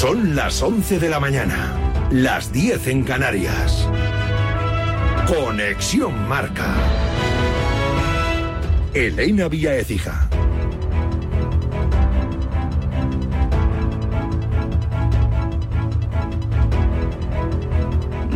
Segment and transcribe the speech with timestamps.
[0.00, 1.74] Son las 11 de la mañana,
[2.10, 3.88] las 10 en Canarias.
[5.26, 6.74] Conexión Marca.
[8.92, 10.28] Elena Vía Ecija.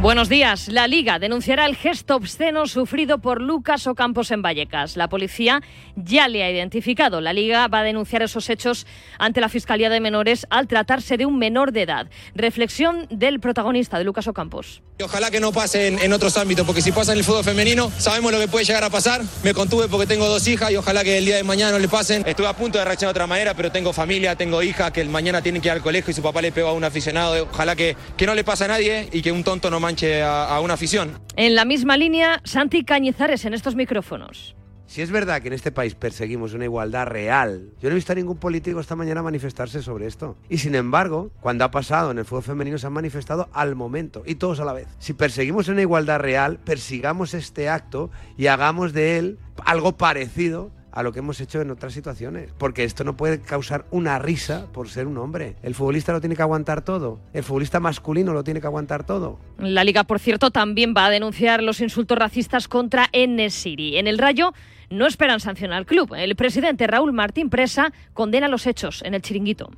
[0.01, 0.69] Buenos días.
[0.69, 4.97] La Liga denunciará el gesto obsceno sufrido por Lucas Ocampos en Vallecas.
[4.97, 5.61] La policía
[5.95, 7.21] ya le ha identificado.
[7.21, 8.87] La Liga va a denunciar esos hechos
[9.19, 12.09] ante la Fiscalía de Menores al tratarse de un menor de edad.
[12.35, 14.83] Reflexión del protagonista de Lucas Ocampos.
[15.03, 17.91] Ojalá que no pase en, en, otros ámbitos, porque si pasa en el fútbol femenino,
[17.99, 19.23] sabemos lo que puede llegar a pasar.
[19.43, 21.89] Me contuve porque tengo dos hijas y ojalá que el día de mañana no le
[21.89, 22.23] pasen.
[22.27, 25.11] Estuve a punto de reaccionar de otra manera, pero tengo familia, tengo hijas que el
[25.11, 27.49] mañana tienen que ir al colegio y su papá le pegó a un aficionado.
[27.53, 29.81] Ojalá que, que no le pase a nadie y que un tonto no
[30.23, 31.19] a, a una afición.
[31.37, 34.55] En la misma línea, Santi Cañizares en estos micrófonos.
[34.91, 38.11] Si es verdad que en este país perseguimos una igualdad real, yo no he visto
[38.11, 40.37] a ningún político esta mañana manifestarse sobre esto.
[40.49, 44.25] Y sin embargo, cuando ha pasado en el fútbol femenino se han manifestado al momento
[44.27, 44.89] y todos a la vez.
[44.99, 51.03] Si perseguimos una igualdad real, persigamos este acto y hagamos de él algo parecido a
[51.03, 52.53] lo que hemos hecho en otras situaciones.
[52.59, 55.57] Porque esto no puede causar una risa por ser un hombre.
[55.63, 57.21] El futbolista lo tiene que aguantar todo.
[57.33, 59.39] El futbolista masculino lo tiene que aguantar todo.
[59.59, 63.99] La liga, por cierto, también va a denunciar los insultos racistas contra Enesiri.
[63.99, 64.53] En el Rayo
[64.91, 66.15] no esperan sancionar al club.
[66.15, 69.71] El presidente Raúl Martín Presa condena los hechos en el chiringuito.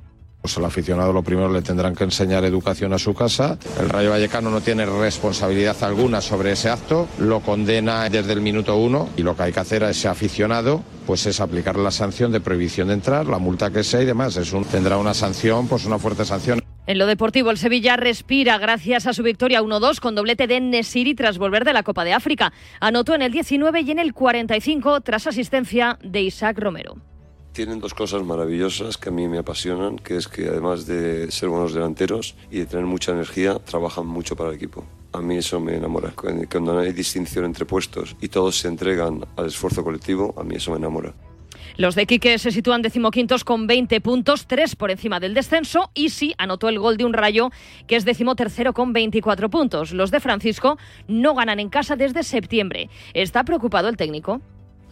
[0.43, 3.57] Pues al aficionado lo primero le tendrán que enseñar educación a su casa.
[3.79, 8.75] El Rayo Vallecano no tiene responsabilidad alguna sobre ese acto, lo condena desde el minuto
[8.75, 12.33] uno y lo que hay que hacer a ese aficionado pues es aplicar la sanción
[12.33, 14.37] de prohibición de entrar, la multa que sea y demás.
[14.69, 16.59] Tendrá una sanción, pues una fuerte sanción.
[16.87, 21.15] En lo deportivo, el Sevilla respira gracias a su victoria 1-2 con doblete de Nesiri
[21.15, 22.51] tras volver de la Copa de África.
[22.81, 27.12] Anotó en el 19 y en el 45 tras asistencia de Isaac Romero
[27.53, 31.49] tienen dos cosas maravillosas que a mí me apasionan, que es que además de ser
[31.49, 34.83] buenos delanteros y de tener mucha energía, trabajan mucho para el equipo.
[35.13, 36.11] A mí eso me enamora.
[36.15, 40.55] Cuando no hay distinción entre puestos y todos se entregan al esfuerzo colectivo, a mí
[40.55, 41.13] eso me enamora.
[41.77, 46.09] Los de Quique se sitúan decimoquintos con 20 puntos, 3 por encima del descenso y
[46.09, 47.49] sí anotó el gol de un rayo
[47.87, 49.91] que es decimotercero con 24 puntos.
[49.91, 52.89] Los de Francisco no ganan en casa desde septiembre.
[53.13, 54.41] ¿Está preocupado el técnico?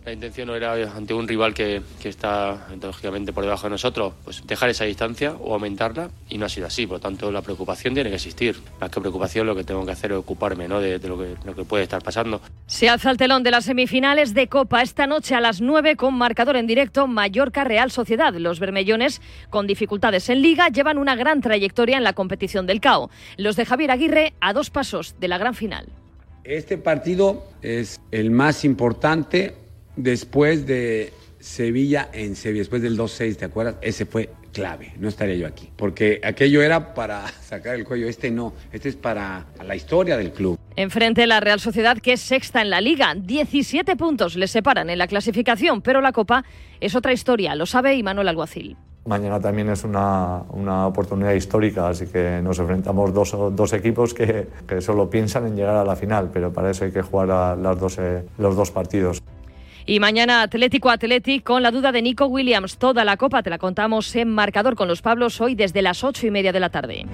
[0.03, 4.13] La intención no era ante un rival que, que, está lógicamente por debajo de nosotros,
[4.23, 6.88] pues dejar esa distancia o aumentarla y no ha sido así.
[6.88, 8.56] Por lo tanto, la preocupación tiene que existir.
[8.79, 10.79] Más que preocupación, lo que tengo que hacer es ocuparme ¿no?
[10.79, 12.41] de, de lo, que, lo que puede estar pasando.
[12.66, 16.16] Se alza el telón de las semifinales de Copa esta noche a las 9 con
[16.16, 18.33] marcador en directo Mallorca Real Sociedad.
[18.33, 23.12] Los bermellones, con dificultades en liga, llevan una gran trayectoria en la competición del CAO.
[23.38, 25.89] Los de Javier Aguirre a dos pasos de la gran final.
[26.44, 29.61] Este partido es el más importante
[29.96, 33.75] después de Sevilla en Sevilla, después del 2-6, ¿te acuerdas?
[33.81, 35.69] Ese fue clave, no estaría yo aquí.
[35.75, 40.31] Porque aquello era para sacar el cuello, este no, este es para la historia del
[40.31, 40.57] club.
[40.75, 43.13] Enfrente la Real Sociedad, que es sexta en la liga.
[43.16, 46.46] 17 puntos le separan en la clasificación, pero la Copa
[46.80, 48.78] es otra historia, lo sabe Imanuel Alguacil.
[49.03, 54.47] Mañana también es una, una, oportunidad histórica, así que nos enfrentamos dos, dos equipos que,
[54.68, 57.56] que, solo piensan en llegar a la final, pero para eso hay que jugar a
[57.56, 59.24] las dos, eh, los dos partidos.
[59.91, 62.78] Y mañana Atlético Atlético con la duda de Nico Williams.
[62.78, 66.25] Toda la copa te la contamos en marcador con los Pablos hoy desde las ocho
[66.25, 67.06] y media de la tarde.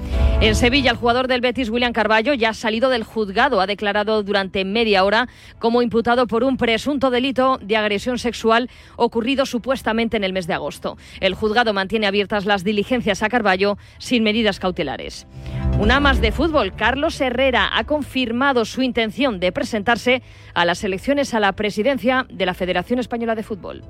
[0.41, 3.61] En Sevilla, el jugador del Betis, William Carballo, ya ha salido del juzgado.
[3.61, 5.27] Ha declarado durante media hora
[5.57, 10.53] como imputado por un presunto delito de agresión sexual ocurrido supuestamente en el mes de
[10.53, 10.97] agosto.
[11.19, 15.25] El juzgado mantiene abiertas las diligencias a Carballo sin medidas cautelares.
[15.79, 16.75] Una más de fútbol.
[16.75, 20.21] Carlos Herrera ha confirmado su intención de presentarse
[20.53, 22.66] a las elecciones a la presidencia de la Federación
[22.99, 23.83] Española de Fútbol.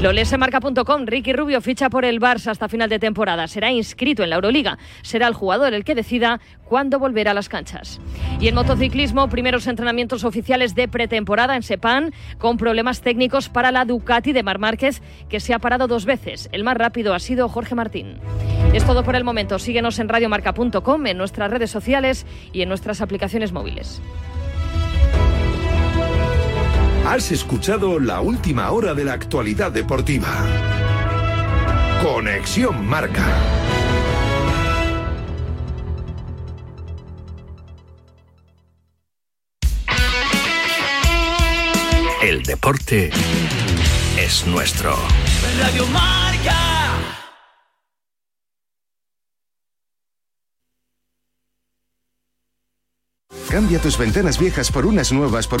[0.00, 1.06] Lo lesemarca.com.
[1.06, 3.48] Ricky Rubio ficha por el Barça hasta final de temporada.
[3.48, 4.76] Será inscrito en la Euroliga.
[5.02, 8.00] Será el jugador el que decida cuándo volverá a las canchas.
[8.40, 13.84] Y en motociclismo, primeros entrenamientos oficiales de pretemporada en Sepan con problemas técnicos para la
[13.84, 16.48] Ducati de Mar Márquez, que se ha parado dos veces.
[16.52, 18.18] El más rápido ha sido Jorge Martín.
[18.74, 19.58] Es todo por el momento.
[19.58, 24.02] Síguenos en radiomarca.com, en nuestras redes sociales y en nuestras aplicaciones móviles.
[27.06, 30.26] Has escuchado la última hora de la actualidad deportiva.
[32.02, 33.24] Conexión Marca.
[42.22, 43.10] El deporte
[44.18, 44.96] es nuestro.
[45.60, 46.56] Radio Marca.
[53.50, 55.60] Cambia tus ventanas viejas por unas nuevas por...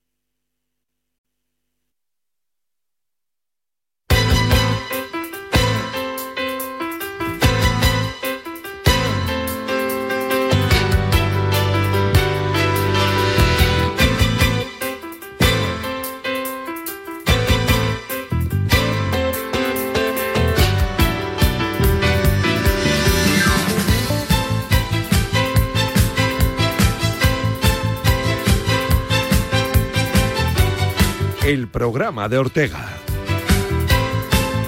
[31.51, 32.87] El programa de Ortega.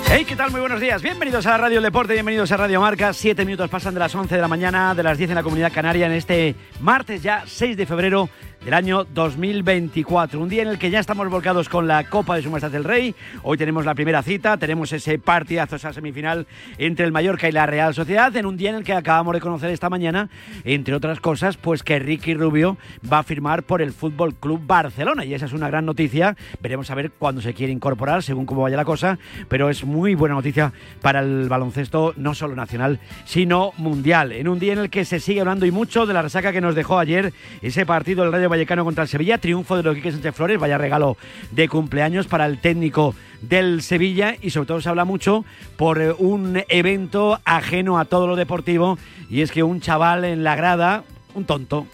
[0.09, 0.51] Hey, ¿qué tal?
[0.51, 1.01] Muy buenos días.
[1.01, 3.13] Bienvenidos a Radio Deporte, bienvenidos a Radio Marca.
[3.13, 5.71] Siete minutos pasan de las 11 de la mañana, de las 10 en la Comunidad
[5.71, 8.29] Canaria, en este martes ya 6 de febrero
[8.63, 10.39] del año 2024.
[10.39, 12.85] Un día en el que ya estamos volcados con la Copa de Su Majestad del
[12.85, 13.13] Rey.
[13.41, 17.65] Hoy tenemos la primera cita, tenemos ese partidazo, esa semifinal entre el Mallorca y la
[17.65, 18.33] Real Sociedad.
[18.37, 20.29] En un día en el que acabamos de conocer esta mañana,
[20.63, 22.77] entre otras cosas, pues que Ricky Rubio
[23.11, 25.25] va a firmar por el Fútbol Club Barcelona.
[25.25, 26.37] Y esa es una gran noticia.
[26.61, 29.19] Veremos a ver cuándo se quiere incorporar, según cómo vaya la cosa.
[29.49, 30.71] Pero es muy buena noticia
[31.01, 34.31] para el baloncesto, no solo nacional, sino mundial.
[34.31, 36.61] En un día en el que se sigue hablando y mucho de la resaca que
[36.61, 40.11] nos dejó ayer ese partido del Rayo Vallecano contra el Sevilla, triunfo de los Quique
[40.11, 41.17] Sánchez Flores, vaya regalo
[41.51, 45.43] de cumpleaños para el técnico del Sevilla y sobre todo se habla mucho
[45.75, 50.43] por eh, un evento ajeno a todo lo deportivo y es que un chaval en
[50.43, 51.03] la grada,
[51.33, 51.87] un tonto,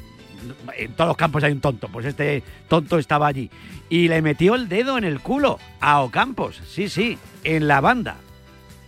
[0.78, 3.50] en todos los campos hay un tonto, pues este tonto estaba allí
[3.90, 8.18] y le metió el dedo en el culo a Ocampos, sí, sí, en la banda.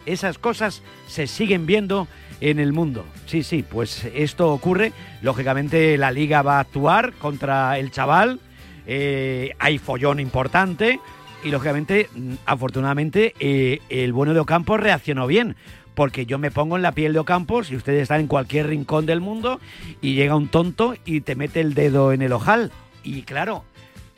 [0.05, 2.07] Esas cosas se siguen viendo
[2.41, 3.05] en el mundo.
[3.27, 4.91] Sí, sí, pues esto ocurre.
[5.21, 8.39] Lógicamente la liga va a actuar contra el chaval.
[8.87, 10.99] Eh, hay follón importante.
[11.43, 15.55] Y lógicamente, mm, afortunadamente, eh, el bueno de Ocampos reaccionó bien.
[15.93, 19.05] Porque yo me pongo en la piel de Ocampos y ustedes están en cualquier rincón
[19.05, 19.59] del mundo
[20.01, 22.71] y llega un tonto y te mete el dedo en el ojal.
[23.03, 23.65] Y claro,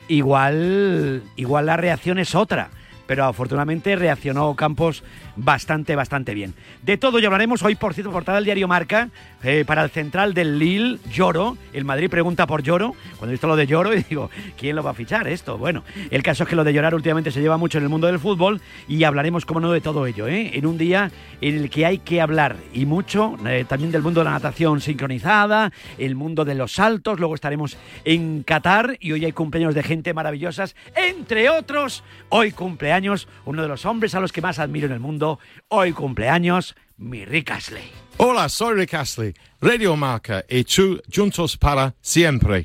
[0.06, 2.70] igual, igual la reacción es otra
[3.06, 5.02] pero afortunadamente reaccionó Campos
[5.36, 6.54] bastante, bastante bien.
[6.82, 9.08] De todo ya hablaremos hoy, por cierto, portada del diario Marca,
[9.42, 11.56] eh, para el central del Lille, Lloro.
[11.72, 12.94] El Madrid pregunta por Lloro.
[13.18, 15.58] Cuando he visto lo de Lloro, y digo, ¿quién lo va a fichar esto?
[15.58, 18.06] Bueno, el caso es que lo de llorar últimamente se lleva mucho en el mundo
[18.06, 20.52] del fútbol y hablaremos, como no, de todo ello, ¿eh?
[20.54, 21.10] en un día
[21.40, 24.80] en el que hay que hablar y mucho eh, también del mundo de la natación
[24.80, 27.18] sincronizada, el mundo de los saltos.
[27.18, 33.28] Luego estaremos en Qatar y hoy hay cumpleaños de gente maravillosas, entre otros, hoy cumpleaños
[33.44, 35.23] uno de los hombres a los que más admiro en el mundo.
[35.68, 37.90] Hoy cumpleaños, mi Rick Astley.
[38.16, 42.64] Hola, soy Rick Astley, Radio Marca y tú juntos para siempre.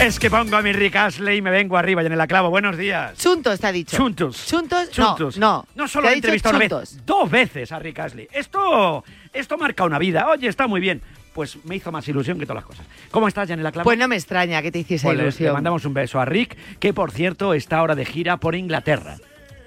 [0.00, 2.50] Es que pongo a mi Rick Astley y me vengo arriba, ya en el clavo.
[2.50, 3.16] Buenos días.
[3.18, 3.96] Chuntos, te ha dicho.
[3.96, 4.46] Chuntos.
[4.46, 4.90] Chuntos.
[4.90, 5.38] Chuntos.
[5.38, 5.82] No, no.
[5.84, 8.28] No solo he entrevistado una vez, dos veces a Rick Astley.
[8.30, 10.28] Esto, esto marca una vida.
[10.28, 11.02] Oye, está muy bien.
[11.36, 12.86] Pues me hizo más ilusión que todas las cosas.
[13.10, 13.84] ¿Cómo estás, Janela Clavo?
[13.84, 15.48] Pues no me extraña que te hiciese Pues le- ilusión.
[15.48, 19.18] Le mandamos un beso a Rick, que por cierto está ahora de gira por Inglaterra.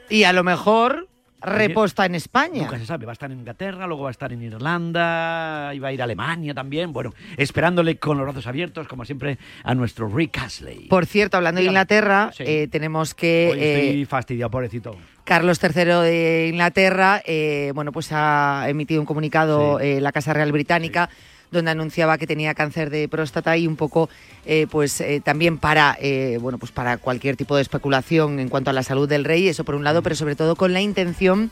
[0.09, 1.07] Y a lo mejor
[1.41, 2.63] reposta en España.
[2.63, 5.79] Nunca se sabe, va a estar en Inglaterra, luego va a estar en Irlanda, y
[5.79, 6.91] va a ir a Alemania también.
[6.91, 10.87] Bueno, esperándole con los brazos abiertos, como siempre, a nuestro Rick Astley.
[10.89, 11.67] Por cierto, hablando de.
[11.67, 12.43] Inglaterra, Sí.
[12.45, 14.97] eh, tenemos que Hoy eh, estoy fastidiado, pobrecito.
[15.23, 20.51] Carlos III de Inglaterra, eh, bueno, pues ha emitido un comunicado eh, la Casa Real
[20.51, 21.09] Británica
[21.51, 24.09] donde anunciaba que tenía cáncer de próstata y un poco,
[24.45, 28.69] eh, pues eh, también para, eh, bueno, pues para cualquier tipo de especulación en cuanto
[28.69, 31.51] a la salud del rey, eso por un lado, pero sobre todo con la intención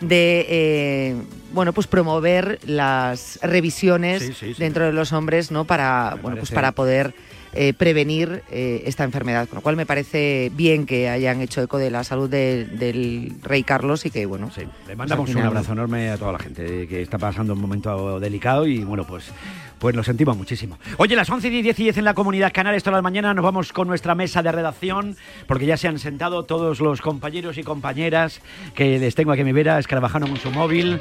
[0.00, 1.16] de, eh,
[1.52, 4.62] bueno, pues promover las revisiones Sí, sí, sí.
[4.62, 5.64] dentro de los hombres, ¿no?
[5.64, 7.14] Para, bueno, pues para poder
[7.60, 9.48] eh, prevenir eh, esta enfermedad.
[9.48, 13.32] Con lo cual me parece bien que hayan hecho eco de la salud de- del
[13.42, 16.38] rey Carlos y que, bueno, Sí, le mandamos al un abrazo enorme a toda la
[16.38, 19.32] gente que está pasando un momento delicado y bueno, pues,
[19.80, 20.78] pues lo sentimos muchísimo.
[20.98, 23.34] Oye, las 11 y 10 y 10 en la comunidad canal, esto a la mañana
[23.34, 25.16] nos vamos con nuestra mesa de redacción
[25.48, 28.40] porque ya se han sentado todos los compañeros y compañeras
[28.76, 31.00] que les tengo aquí a mi vera, Escarabajano con su móvil.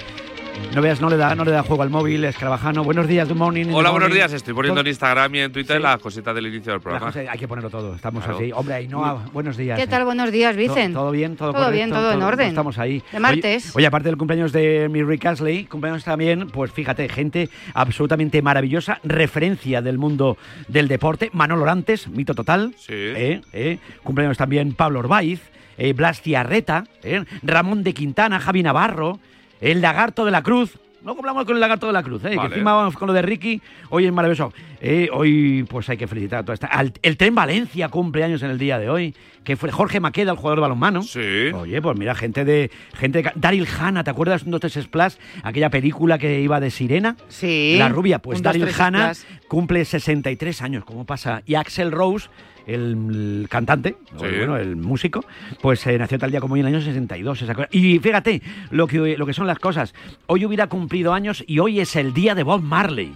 [0.73, 2.83] No veas, no le da, no le da juego al móvil, Escarabajano.
[2.83, 3.65] Buenos días, good morning.
[3.65, 4.15] Hola, buenos morning.
[4.15, 4.31] días.
[4.33, 5.81] Estoy poniendo en Instagram y en Twitter Sí.
[5.83, 7.11] las cositas del inicio del programa.
[7.15, 8.37] hay que ponerlo todo, estamos Claro.
[8.37, 8.51] así.
[8.53, 9.79] Hombre, Ainhoa, buenos días.
[9.79, 10.05] ¿Qué tal?
[10.05, 10.93] Buenos días, Vicen.
[10.93, 11.35] ¿Todo bien?
[11.35, 12.09] ¿Todo, Todo bien, correcto?
[12.09, 12.47] todo en orden.
[12.49, 13.01] Estamos ahí.
[13.11, 13.65] De martes.
[13.69, 18.41] Oye, oye, aparte del cumpleaños de mi Rick Astley, cumpleaños también, pues fíjate, gente absolutamente
[18.43, 20.37] maravillosa, referencia del mundo
[20.67, 21.31] del deporte.
[21.33, 22.75] Manolo Orantes, mito total.
[22.77, 22.93] Sí.
[22.93, 23.79] Eh, eh.
[24.03, 25.41] Cumpleaños también Pablo Orbaiz,
[25.79, 29.19] eh, Blas Ciarreta, eh, Ramón de Quintana, Javi Navarro,
[29.61, 30.77] el Lagarto de la Cruz.
[31.03, 33.21] Luego hablamos con el Lagarto de la Cruz, eh, que encima vamos con lo de
[33.21, 33.61] Ricky.
[33.91, 34.51] Hoy es maravilloso.
[34.81, 36.67] Eh, hoy, pues hay que felicitar a toda esta.
[36.67, 39.15] al- el Tren Valencia cumpleaños en el día de hoy.
[39.45, 41.03] que fue Jorge Maqueda, el jugador de balonmano.
[41.03, 41.19] Sí.
[41.55, 42.69] Oye, pues mira, gente de.
[42.95, 45.13] gente de, Daryl Hannah, ¿te acuerdas de un 2 Splash?
[45.41, 47.15] Aquella película que iba de sirena.
[47.29, 47.75] Sí.
[47.79, 49.19] La rubia, pues Daryl tres Splash.
[49.47, 51.43] cumple 63 años, ¿cómo pasa?
[51.45, 52.27] Y Axel Rose,
[52.67, 55.23] el, cantante, o bueno, el músico,
[55.61, 57.41] pues eh, nació tal día como hoy en el año 62.
[57.41, 57.69] esa cosa.
[57.71, 59.93] Y fíjate lo que, lo que son las cosas.
[60.27, 63.13] Hoy hubiera cumplido años y hoy es el día de Bob Marley.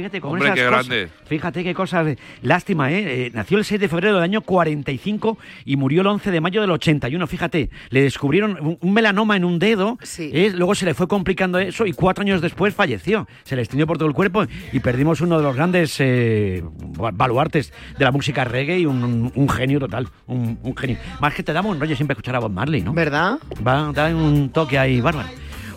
[0.00, 1.08] Fíjate cómo Hombre, esas qué cosas- grande.
[1.26, 2.16] Fíjate qué cosas.
[2.42, 3.26] Lástima, ¿eh?
[3.26, 6.60] Eh, Nació el 6 de febrero del año 45 y murió el 11 de mayo
[6.60, 7.26] del 81.
[7.26, 9.98] Fíjate, le descubrieron un, un melanoma en un dedo.
[10.32, 10.52] ¿eh?
[10.54, 13.28] Luego se le fue complicando eso y cuatro años después falleció.
[13.44, 16.62] Se le extendió por todo el cuerpo y perdimos uno de los grandes eh,
[17.12, 20.08] baluartes de la música reggae y un, un genio total.
[20.26, 20.96] Un, un genio.
[21.20, 22.92] Más que te damos un rollo siempre escuchar a Bob Marley, ¿no?
[22.92, 23.38] ¿Verdad?
[23.66, 25.28] Va, da un toque ahí bárbaro.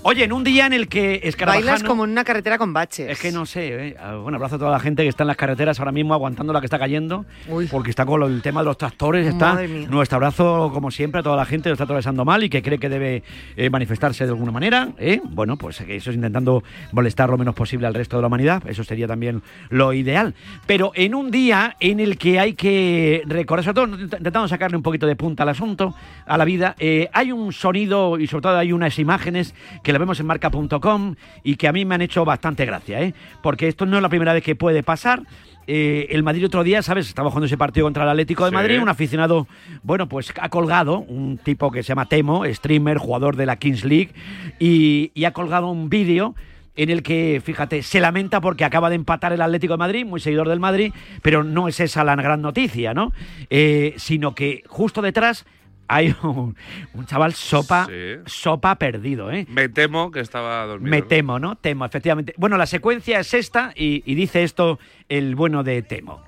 [0.05, 1.65] Oye, en un día en el que Escarabajano...
[1.65, 3.09] Bailas como en una carretera con baches.
[3.09, 3.95] Es que no sé, ¿eh?
[3.97, 6.51] Ah, bueno, abrazo a toda la gente que está en las carreteras ahora mismo aguantando
[6.51, 7.25] la que está cayendo,
[7.71, 11.37] porque está con el tema de los tractores, está nuestro abrazo como siempre a toda
[11.37, 13.23] la gente que lo está atravesando mal y que cree que debe
[13.55, 15.21] eh, manifestarse de alguna manera, ¿eh?
[15.23, 18.83] bueno, pues eso es intentando molestar lo menos posible al resto de la humanidad, eso
[18.83, 20.35] sería también lo ideal,
[20.67, 24.83] pero en un día en el que hay que recordar, sobre todo intentando sacarle un
[24.83, 25.95] poquito de punta al asunto,
[26.25, 29.99] a la vida, eh, hay un sonido y sobre todo hay unas imágenes que la
[29.99, 33.13] vemos en marca.com y que a mí me han hecho bastante gracia, ¿eh?
[33.41, 35.23] porque esto no es la primera vez que puede pasar.
[35.65, 37.07] Eh, el Madrid otro día, ¿sabes?
[37.07, 38.55] Estaba jugando ese partido contra el Atlético de Sí.
[38.55, 39.47] Madrid, un aficionado,
[39.81, 43.85] bueno, pues ha colgado, un tipo que se llama Temo, streamer, jugador de la Kings
[43.85, 44.11] League,
[44.59, 46.35] y, y ha colgado un vídeo
[46.75, 50.19] en el que, fíjate, se lamenta porque acaba de empatar el Atlético de Madrid, muy
[50.19, 53.13] seguidor del Madrid, pero no es esa la gran noticia, ¿no?
[53.49, 55.45] Eh, sino que justo detrás
[55.87, 56.55] hay un,
[56.93, 58.15] un chaval sopa, Sí.
[58.25, 59.45] sopa perdido, ¿eh?
[59.49, 60.89] Me temo que estaba dormido.
[60.91, 61.07] Me ¿no?
[61.07, 61.55] temo, ¿no?
[61.55, 62.33] Temo, efectivamente.
[62.37, 66.21] Bueno, la secuencia es esta y, y dice esto el bueno de Temo.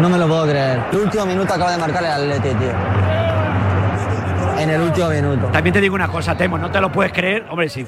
[0.00, 0.80] No me lo puedo creer.
[0.92, 2.72] El último minuto acaba de marcar el Atleti, tío.
[4.58, 5.46] En el último minuto.
[5.48, 7.44] También te digo una cosa, Temo, no te lo puedes creer.
[7.50, 7.84] Hombre, sí.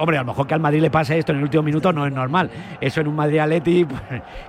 [0.00, 2.06] Hombre, a lo mejor que al Madrid le pase esto en el último minuto no
[2.06, 2.50] es normal.
[2.80, 4.00] Eso en un Madrid Atleti, pues,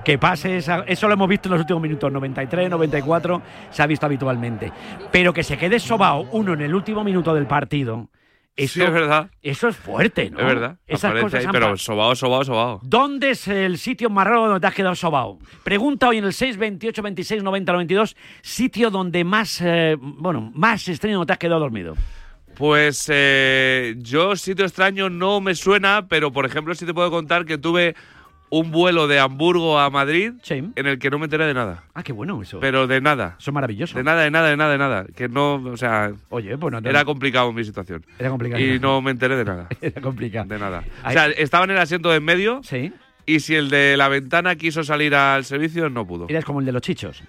[0.04, 3.88] que pase, esa- eso lo hemos visto en los últimos minutos, 93, 94, se ha
[3.88, 4.72] visto habitualmente.
[5.12, 8.10] Pero que se quede sobao uno en el último minuto del partido.
[8.58, 9.32] Sí, es verdad.
[9.42, 10.38] Eso es fuerte, ¿no?
[10.40, 10.78] Es verdad.
[10.86, 12.80] Esas cosas ahí, pero sobao, sobao, sobao.
[12.84, 15.40] ¿Dónde es el sitio más raro donde te has quedado sobao?
[15.64, 21.26] Pregunta hoy en el 628 26 90 92, sitio donde más, eh, bueno, más extraño
[21.26, 21.96] te has quedado dormido.
[22.62, 27.44] Pues eh, yo, sitio extraño, no me suena, pero por ejemplo, sí te puedo contar
[27.46, 27.96] que tuve
[28.52, 31.86] un vuelo de Hamburgo a Madrid en el que no me enteré de nada.
[31.96, 32.60] Ah, qué bueno eso.
[32.60, 33.36] Pero de nada.
[33.40, 33.98] Eso es maravilloso.
[33.98, 35.06] De nada, de nada, de nada, de nada.
[35.16, 36.12] Que no, o sea.
[36.30, 38.06] Oye, pues no te- Era complicado mi situación.
[38.20, 38.62] Era complicado.
[38.64, 39.68] Y no me enteré de nada.
[39.82, 40.46] Era complicado.
[40.48, 40.84] De nada.
[41.04, 42.62] O sea, estaba en el asiento de en medio.
[42.64, 42.94] Sí.
[43.26, 46.28] Y si el de la ventana quiso salir al servicio, no pudo.
[46.30, 47.24] Eres como el de los chichos.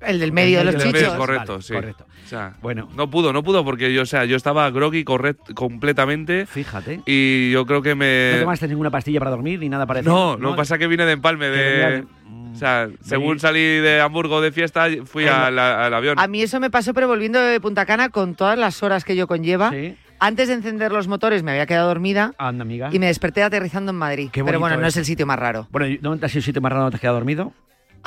[0.00, 1.14] El del medio de los del medio, chichos.
[1.16, 1.72] correcto, Vale, sí.
[1.74, 2.06] correcto.
[2.24, 2.88] O sea, Bueno.
[2.94, 6.46] no pudo, no pudo porque yo, o sea, yo estaba groggy correct- completamente.
[6.46, 7.00] Fíjate.
[7.06, 8.32] Y yo creo que me.
[8.34, 10.14] ¿No tomaste ninguna pastilla para dormir ni nada parecido?
[10.14, 12.04] No, lo que pasa es que vine de empalme de.
[12.52, 16.18] O sea, según salí de Hamburgo de fiesta, fui al, al avión.
[16.18, 19.16] A mí eso me pasó, pero volviendo de Punta Cana con todas las horas que
[19.16, 19.72] yo conlleva.
[20.20, 22.88] Antes de encender los motores me había quedado dormida Anda, amiga.
[22.90, 24.30] y me desperté aterrizando en Madrid.
[24.32, 25.68] Qué pero bueno, no es el sitio más raro.
[25.70, 27.52] Bueno, ¿y ¿dónde has sido el sitio más raro donde te has quedado dormido?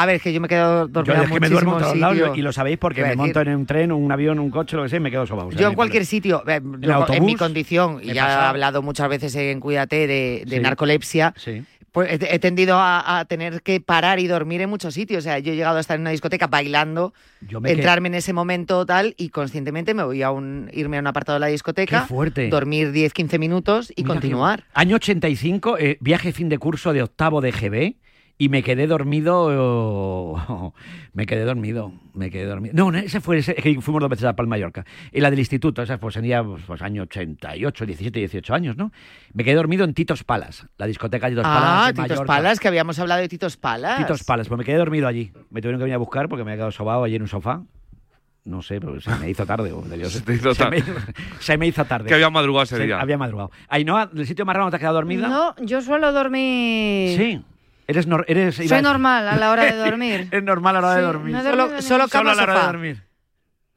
[0.01, 1.83] A ver, es que yo me he quedado Yo dormida es que me duermo en
[1.83, 4.75] todos lados y lo sabéis porque me monto en un tren, un avión, un coche,
[4.75, 5.51] lo que sea, y me quedo sobao.
[5.51, 7.17] sea, Yo en cualquier sitio, eh, ¿En yo, autobús?
[7.17, 10.59] en mi condición, y ya pasa- he hablado muchas veces en Cuídate de, de Sí.
[10.61, 11.63] narcolepsia, Sí.
[11.91, 15.19] pues he, he tendido a, a tener que parar y dormir en muchos sitios.
[15.19, 18.15] O sea, yo he llegado a estar en una discoteca bailando, Yo me entrarme en
[18.15, 21.47] ese momento tal, y conscientemente me voy a un, irme a un apartado de la
[21.47, 22.49] discoteca, Qué fuerte.
[22.49, 24.59] dormir 10-15 minutos y Mira continuar.
[24.61, 27.95] que- Año 85, eh, viaje fin de curso de octavo de GB
[28.43, 30.73] y me quedé dormido.
[31.13, 31.91] me quedé dormido.
[32.13, 32.73] Me quedé dormido.
[32.75, 34.83] No, no, ese fue ese, que fuimos dos veces a Palma Mallorca.
[35.11, 38.91] Y la del instituto, esa pues tenía pues, pues, año 88, 17, 18 años, ¿no?
[39.33, 41.61] Me quedé dormido en Titos Palas, la discoteca Titos Palas.
[41.63, 42.25] Ah, de Titos Mallorca.
[42.33, 43.97] Palas, que habíamos hablado de Titos Palas.
[43.99, 45.31] Titos Palas, pues me quedé dormido allí.
[45.51, 47.61] Me tuvieron que venir a buscar porque me había quedado sobado allí en un sofá.
[48.43, 49.71] No sé, pero se me hizo tarde.
[49.71, 50.23] o debió ser.
[50.23, 50.93] te hizo Se me- tarde.
[51.39, 52.07] se me hizo tarde.
[52.07, 52.99] Que había madrugado ese Se- día.
[52.99, 53.51] Había madrugado.
[53.69, 55.27] Ainhoa, ¿del sitio más raro donde te has quedado dormida?
[55.27, 57.15] No, yo suelo dormir.
[57.17, 57.41] Sí.
[57.91, 60.27] Eres, eres Soy a- normal a la hora de dormir.
[60.31, 61.33] es normal a la hora de dormir.
[61.33, 63.03] no he Solo, solo a la hora de dormir.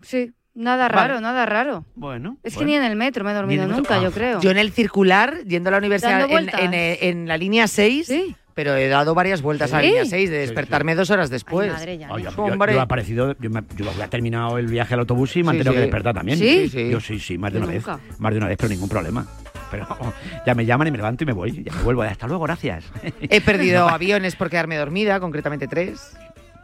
[0.03, 0.95] Sí, nada Vale.
[1.09, 1.85] raro, nada raro.
[1.95, 2.39] Bueno.
[2.43, 4.41] Es que ni en el metro me he dormido nunca, yo creo.
[4.41, 6.61] Yo en el circular, yendo a la universidad en, vueltas.
[6.61, 8.13] en, en la línea 6,
[8.55, 11.73] pero he dado varias vueltas a la línea 6 de despertarme dos horas después.
[11.73, 15.01] madre, ya Ay, yo, yo- he aparecido, yo, me- yo había terminado el viaje al
[15.01, 15.77] autobús y me han tenido sí.
[15.77, 16.39] que despertar también.
[16.39, 16.69] ¿Sí?
[16.69, 16.91] Sí, sí.
[16.91, 17.85] Yo sí, sí, más de Yo una vez.
[18.19, 19.27] Más de una vez, pero ningún problema.
[19.75, 20.13] Pero
[20.47, 21.65] ya me llaman y me levanto y me voy.
[21.65, 22.03] Ya me vuelvo.
[22.03, 22.85] Hasta luego, gracias.
[23.21, 26.17] He perdido No, aviones por quedarme dormida, concretamente tres.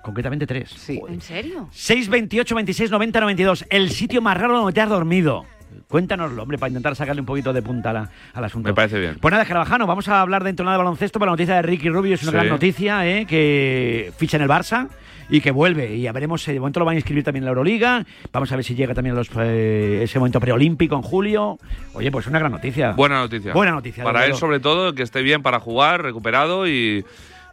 [0.02, 0.70] Concretamente tres.
[0.70, 1.00] Sí.
[1.08, 1.68] ¿En serio?
[1.72, 3.64] 628 26 90 92.
[3.68, 5.44] El sitio más raro donde te has dormido.
[5.90, 8.68] Cuéntanoslo, hombre, para intentar sacarle un poquito de punta la- al asunto.
[8.68, 9.16] Me parece bien.
[9.20, 11.18] Pues nada, Carvajano, vamos a hablar de entonada de baloncesto.
[11.18, 12.36] Pero la noticia de Ricky Rubio es una Sí.
[12.36, 13.26] gran noticia, ¿eh?
[13.26, 14.88] que ficha en el Barça
[15.28, 15.92] y que vuelve.
[15.96, 18.04] Y ya veremos, eh, de momento lo van a inscribir también en la Euroliga.
[18.32, 21.58] Vamos a ver si llega también a los, eh, ese momento preolímpico en julio.
[21.94, 22.92] Oye, pues una gran noticia.
[22.92, 23.52] Buena noticia.
[23.52, 24.04] Buena noticia.
[24.04, 27.04] Para él, sobre todo, que esté bien para jugar, recuperado y,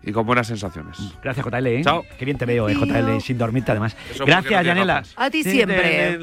[0.03, 0.97] y con buenas sensaciones.
[1.23, 1.65] Gracias, JL.
[1.67, 1.81] ¿eh?
[1.83, 2.03] Chao.
[2.19, 3.97] Qué bien te veo, eh, JL, sin dormirte además.
[4.13, 5.03] Eso Gracias, Yanela.
[5.15, 6.19] A ti siempre.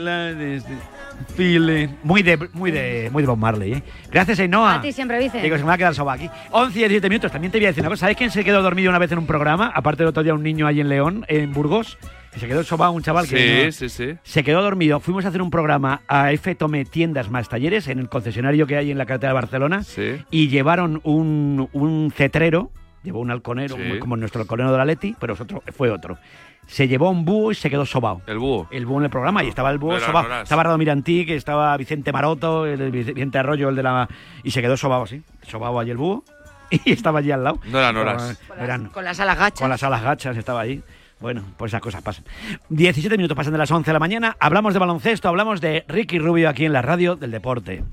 [1.36, 3.82] Muy de, muy de, muy de Bob Marley, ¿eh?
[4.10, 4.76] Gracias, Ainhoa.
[4.76, 5.42] A ti siempre, Vicen.
[5.42, 6.30] Digo, se me va a quedar soba aquí.
[6.50, 7.32] 11 y 17 minutos.
[7.32, 8.00] También te voy a decir una cosa.
[8.00, 9.72] ¿Sabes quién se quedó dormido una vez en un programa?
[9.74, 11.98] Aparte del otro día un niño ahí en León, en Burgos.
[12.36, 13.70] Y se quedó sobado un chaval que...
[13.70, 14.18] Sí, sí, sí.
[14.24, 14.98] Se quedó dormido.
[15.00, 18.76] Fuimos a hacer un programa a F Tome Tiendas más Talleres en el concesionario que
[18.76, 19.82] hay en la carretera de Barcelona.
[19.84, 20.16] Sí.
[20.30, 22.70] Y llevaron un, un cetrero,
[23.04, 23.98] llevó un halconero, Sí.
[24.00, 26.18] como, nuestro halconero de la Leti, pero es otro, fue otro.
[26.66, 28.22] Se llevó un búho y se quedó sobao.
[28.26, 28.66] El búho.
[28.70, 30.42] El búho en el programa y estaba el búho No sobao.
[30.42, 34.08] Estaba Rado Mirantí, que estaba Vicente Maroto, el Vicente Arroyo, el de la...
[34.42, 35.22] Y se quedó sobao así.
[35.42, 36.24] Sobao allí el búho
[36.70, 37.60] y estaba allí al lado.
[37.66, 38.30] No eran horas.
[38.30, 39.60] Estaba- eran- Con las alas gachas.
[39.60, 40.82] con las alas gachas estaba ahí.
[41.20, 42.24] Bueno, pues esas cosas pasan.
[42.70, 44.36] 17 minutos pasan de las 11 de la mañana.
[44.40, 47.84] Hablamos de baloncesto, hablamos de Ricky Rubio aquí en la radio del deporte.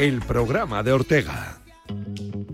[0.00, 1.60] El programa de Ortega.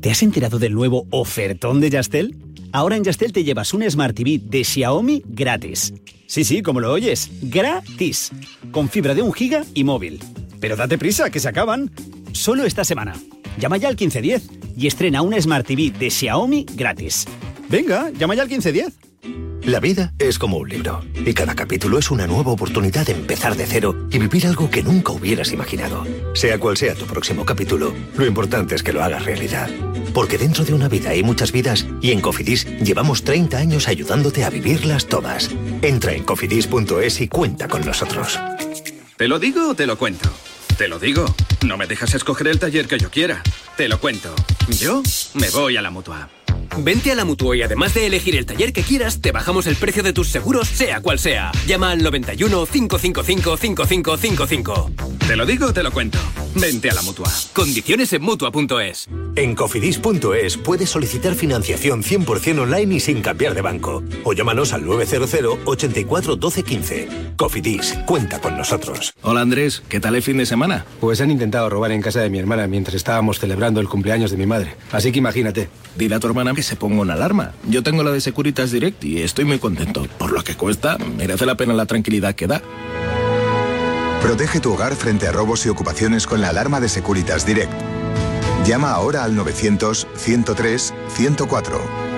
[0.00, 2.36] ¿Te has enterado del nuevo ofertón de Yastel?
[2.72, 5.94] Ahora en Yastel te llevas un Smart TV de Xiaomi gratis.
[6.26, 8.32] Sí, sí, como lo oyes, gratis.
[8.72, 10.18] Con fibra de un giga y móvil.
[10.58, 11.92] Pero date prisa, que se acaban.
[12.32, 13.14] Solo esta semana.
[13.60, 17.28] Llama ya al 1510 y estrena una Smart TV de Xiaomi gratis.
[17.68, 19.45] Venga, llama ya al 1510.
[19.66, 23.56] La vida es como un libro y cada capítulo es una nueva oportunidad de empezar
[23.56, 26.06] de cero y vivir algo que nunca hubieras imaginado.
[26.34, 29.68] Sea cual sea tu próximo capítulo, lo importante es que lo hagas realidad.
[30.14, 34.44] Porque dentro de una vida hay muchas vidas y en Cofidis llevamos 30 años ayudándote
[34.44, 35.50] a vivirlas todas.
[35.82, 38.38] Entra en cofidis.es y cuenta con nosotros.
[39.16, 40.30] ¿Te lo digo o te lo cuento?
[40.78, 41.26] Te lo digo.
[41.66, 43.42] No me dejas escoger el taller que yo quiera.
[43.76, 44.32] Te lo cuento.
[44.78, 45.02] Yo
[45.34, 46.28] me voy a la mutua.
[46.78, 49.76] Vente a la Mutua y además de elegir el taller que quieras, te bajamos el
[49.76, 51.52] precio de tus seguros, sea cual sea.
[51.66, 54.90] Llama al 91 555 5555.
[55.26, 56.18] Te lo digo o te lo cuento.
[56.54, 57.28] Vente a la mutua.
[57.52, 59.08] Condiciones en Mutua.es.
[59.34, 64.02] En cofidis.es puedes solicitar financiación 100% online y sin cambiar de banco.
[64.24, 67.08] O llámanos al 900 84 12 15.
[67.36, 69.12] Cofidis, cuenta con nosotros.
[69.22, 70.86] Hola Andrés, ¿qué tal el fin de semana?
[71.00, 74.36] Pues han intentado robar en casa de mi hermana mientras estábamos celebrando el cumpleaños de
[74.36, 74.76] mi madre.
[74.92, 75.68] Así que imagínate.
[75.96, 77.52] Dile a tu hermana que se ponga una alarma.
[77.68, 80.08] Yo tengo la de Securitas Direct y estoy muy contento.
[80.18, 82.60] Por lo que cuesta, merece la pena la tranquilidad que da.
[84.22, 87.70] Protege tu hogar frente a robos y ocupaciones con la alarma de Securitas Direct.
[88.66, 92.15] Llama ahora al 900-103-104.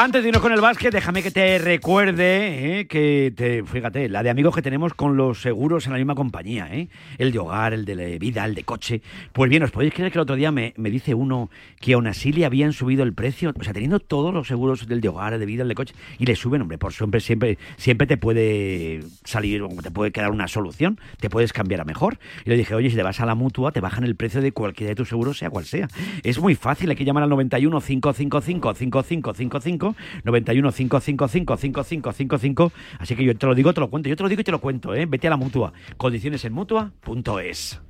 [0.00, 4.22] Antes de irnos con el básquet, déjame que te recuerde eh, que, te, fíjate, la
[4.22, 6.88] de amigos que tenemos con los seguros en la misma compañía, ¿eh?
[7.18, 9.02] el de hogar, el de vida, el de coche.
[9.32, 12.06] Pues bien, os podéis creer que el otro día me, me dice uno que aún
[12.06, 15.32] así le habían subido el precio, o sea, teniendo todos los seguros del de hogar,
[15.32, 18.16] el de vida, el de coche, y le suben, hombre, por siempre, siempre, siempre te
[18.16, 22.20] puede salir, te puede quedar una solución, te puedes cambiar a mejor.
[22.44, 24.52] Y le dije, oye, si te vas a la mutua, te bajan el precio de
[24.52, 25.88] cualquiera de tus seguros, sea cual sea.
[26.22, 29.87] Es muy fácil, hay que llamar al 91 555 5555
[30.24, 34.08] 91 555 5555 Así que yo te lo digo, te lo cuento.
[34.08, 35.06] Yo te lo digo y te lo cuento, ¿eh?
[35.06, 35.72] Vete a la mutua.
[35.96, 37.80] Condiciones en mutua.es.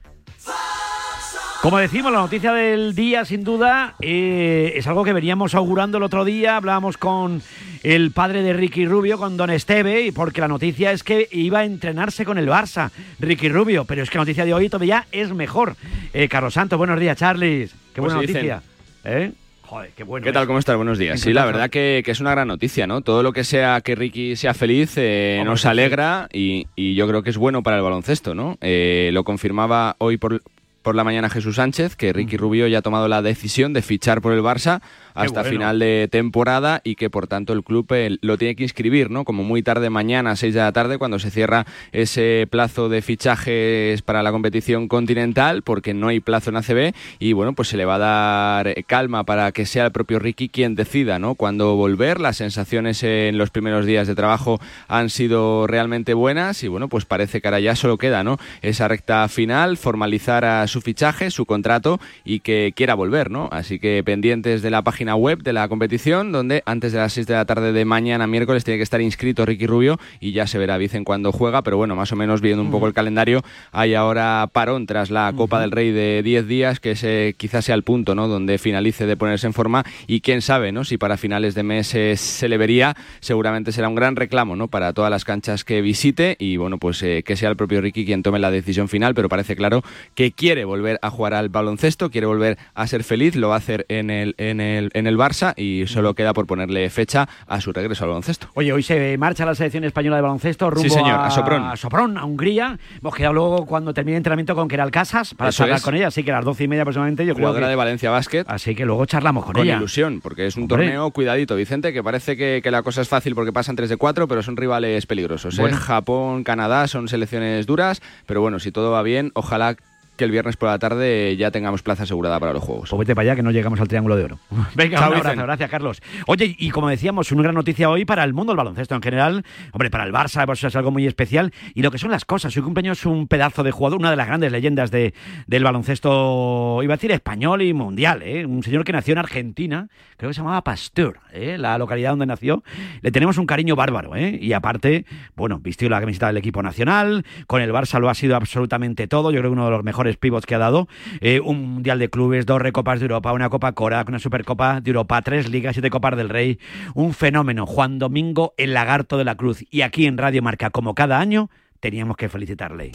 [1.62, 6.04] Como decimos, la noticia del día, sin duda, eh, es algo que veníamos augurando el
[6.04, 6.56] otro día.
[6.56, 7.42] Hablábamos con
[7.82, 11.64] el padre de Ricky Rubio, con Don Esteve, porque la noticia es que iba a
[11.64, 13.84] entrenarse con el Barça, Ricky Rubio.
[13.86, 15.74] Pero es que la noticia de hoy todavía es mejor.
[16.12, 17.72] Eh, Carlos Santos, buenos días, Charles.
[17.92, 18.62] Qué Pues buena noticia.
[19.02, 19.32] ¿Eh?
[19.68, 20.24] Joder, qué bueno.
[20.24, 20.44] ¿Qué tal?
[20.44, 20.46] es.
[20.46, 20.76] ¿Cómo estás?
[20.76, 21.20] Buenos días.
[21.20, 23.02] Sí, la verdad que, que es una gran noticia, ¿no?
[23.02, 27.22] Todo lo que sea que Ricky sea feliz eh, nos alegra y, y yo creo
[27.22, 28.56] que es bueno para el baloncesto, ¿no?
[28.62, 30.42] Eh, lo confirmaba hoy por,
[30.80, 34.22] por la mañana Jesús Sánchez, que Ricky Rubio ya ha tomado la decisión de fichar
[34.22, 34.80] por el Barça
[35.18, 35.50] hasta bueno.
[35.50, 39.24] final de temporada y que por tanto el club eh, lo tiene que inscribir, ¿no?
[39.24, 43.02] Como muy tarde mañana, a 6 de la tarde, cuando se cierra ese plazo de
[43.02, 47.76] fichajes para la competición continental, porque no hay plazo en ACB y bueno, pues se
[47.76, 51.34] le va a dar eh, calma para que sea el propio Ricky quien decida, ¿no?
[51.34, 52.20] Cuándo volver.
[52.20, 57.04] Las sensaciones en los primeros días de trabajo han sido realmente buenas y bueno, pues
[57.04, 58.38] parece que ahora ya solo queda, ¿no?
[58.62, 63.48] Esa recta final, formalizar a su fichaje, su contrato y que quiera volver, ¿no?
[63.50, 67.14] Así que pendientes de la página página web de la competición, donde antes de las
[67.14, 70.46] 6 de la tarde de mañana, miércoles, tiene que estar inscrito Ricky Rubio y ya
[70.46, 73.42] se verá, dicen, cuando juega, pero bueno, más o menos viendo un poco el calendario,
[73.72, 77.74] hay ahora parón tras la Copa del Rey de 10 días, que ese quizás sea
[77.74, 81.16] el punto, ¿no?, donde finalice de ponerse en forma y quién sabe, ¿no?, si para
[81.16, 85.10] finales de mes eh, se le vería, seguramente será un gran reclamo, ¿no?, para todas
[85.10, 88.40] las canchas que visite y bueno, pues eh, que sea el propio Ricky quien tome
[88.40, 89.82] la decisión final, pero parece claro
[90.14, 93.58] que quiere volver a jugar al baloncesto, quiere volver a ser feliz, lo va a
[93.58, 97.60] hacer en el, en el, en el Barça y solo queda por ponerle fecha a
[97.60, 98.48] su regreso al baloncesto.
[98.54, 101.62] Oye, hoy se marcha la selección española de baloncesto rumbo Sí, señor, a, a Sopron.
[101.64, 102.78] a Sopron, a Hungría.
[103.00, 105.82] Hemos quedado luego cuando termine el entrenamiento con Keral Casas para Eso charlar es.
[105.84, 107.70] con ella, así que a las doce y media aproximadamente yo creo Jugadora que...
[107.70, 108.44] de Valencia Basket.
[108.48, 109.76] Así que luego charlamos con, Con ella.
[109.76, 110.84] ilusión, porque es un Hombre.
[110.86, 113.96] torneo, cuidadito, Vicente, que parece que, que la cosa es fácil porque pasan 3 de
[113.96, 115.58] 4, pero son rivales peligrosos.
[115.58, 115.62] ¿eh?
[115.62, 115.76] Bueno.
[115.78, 119.76] Japón, Canadá son selecciones duras, pero bueno, si todo va bien, ojalá
[120.18, 122.90] que el viernes por la tarde ya tengamos plaza asegurada para los Juegos.
[122.90, 124.38] Pues vete para allá que no llegamos al Triángulo de Oro.
[124.74, 125.46] Venga, Chao, un abrazo, Vicen.
[125.46, 126.02] gracias Carlos.
[126.26, 129.44] Oye, y como decíamos, una gran noticia hoy para el mundo del baloncesto en general.
[129.72, 131.52] Hombre, para el Barça pues es algo muy especial.
[131.74, 132.52] Y lo que son las cosas.
[132.52, 135.14] Su cumpleaños es un pedazo de jugador, una de las grandes leyendas de,
[135.46, 138.22] del baloncesto, iba a decir español y mundial.
[138.22, 138.44] ¿eh?
[138.44, 141.56] Un señor que nació en Argentina, creo que se llamaba Pasteur, ¿eh?
[141.58, 142.62] la localidad donde nació.
[143.00, 144.16] Le tenemos un cariño bárbaro.
[144.16, 144.38] ¿eh?
[144.40, 145.04] Y aparte,
[145.36, 147.24] bueno, vistió la camiseta del equipo nacional.
[147.46, 149.30] Con el Barça lo ha sido absolutamente todo.
[149.30, 150.88] Yo creo que uno de los mejores pivots que ha dado.
[151.20, 154.90] Eh, un Mundial de Clubes, dos Recopas de Europa, una Copa Corac, una Supercopa de
[154.90, 156.58] Europa, tres Ligas, siete Copas del Rey.
[156.94, 157.66] Un fenómeno.
[157.66, 159.64] Juan Domingo, el lagarto de la cruz.
[159.70, 162.92] Y aquí en Radio Marca, como cada año, teníamos que felicitarle.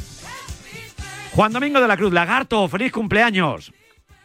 [1.35, 3.73] Juan Domingo de la Cruz, lagarto, feliz cumpleaños.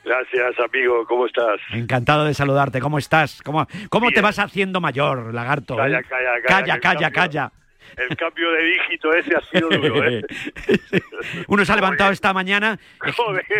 [0.05, 1.05] Gracias, amigo.
[1.07, 1.61] ¿Cómo estás?
[1.73, 2.81] Encantado de saludarte.
[2.81, 3.43] ¿Cómo estás?
[3.43, 5.77] ¿Cómo, cómo te vas haciendo mayor, lagarto?
[5.77, 6.03] Calla, eh?
[6.09, 7.53] calla, calla, calla, calla, cambio- calla.
[7.97, 10.23] El cambio de dígito ese ha sido duro, ¿eh?
[11.49, 12.79] Uno se ha levantado esta mañana.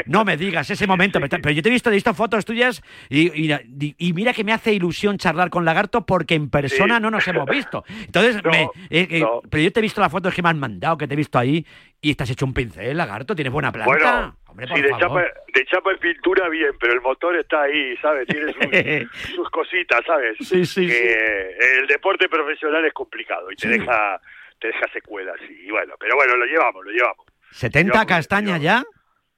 [0.07, 2.83] No me digas ese momento, pero pero yo te he visto, he visto fotos tuyas
[3.09, 7.03] y, y- y mira que me hace ilusión charlar con Lagarto porque en persona Sí.
[7.03, 7.85] no nos hemos visto.
[8.05, 9.41] Entonces, me- eh, eh, no.
[9.49, 11.39] pero yo te he visto las fotos que me han mandado, que te he visto
[11.39, 11.65] ahí
[12.01, 13.91] y estás hecho un pincel, Lagarto, tienes buena planta.
[13.93, 15.23] Bueno, Hombre, sí, de chapa,
[15.55, 18.27] de chapa y pintura bien, pero el motor está ahí, ¿sabes?
[18.27, 20.37] Tiene sus, sus cositas, ¿sabes?
[20.41, 21.67] Sí, sí, que sí.
[21.81, 23.79] El deporte profesional es complicado y te Sí.
[23.79, 24.21] deja
[24.59, 25.37] te deja secuelas.
[25.49, 27.25] Y bueno, pero bueno, lo llevamos, lo llevamos.
[27.53, 28.83] ¿70 castañas ya?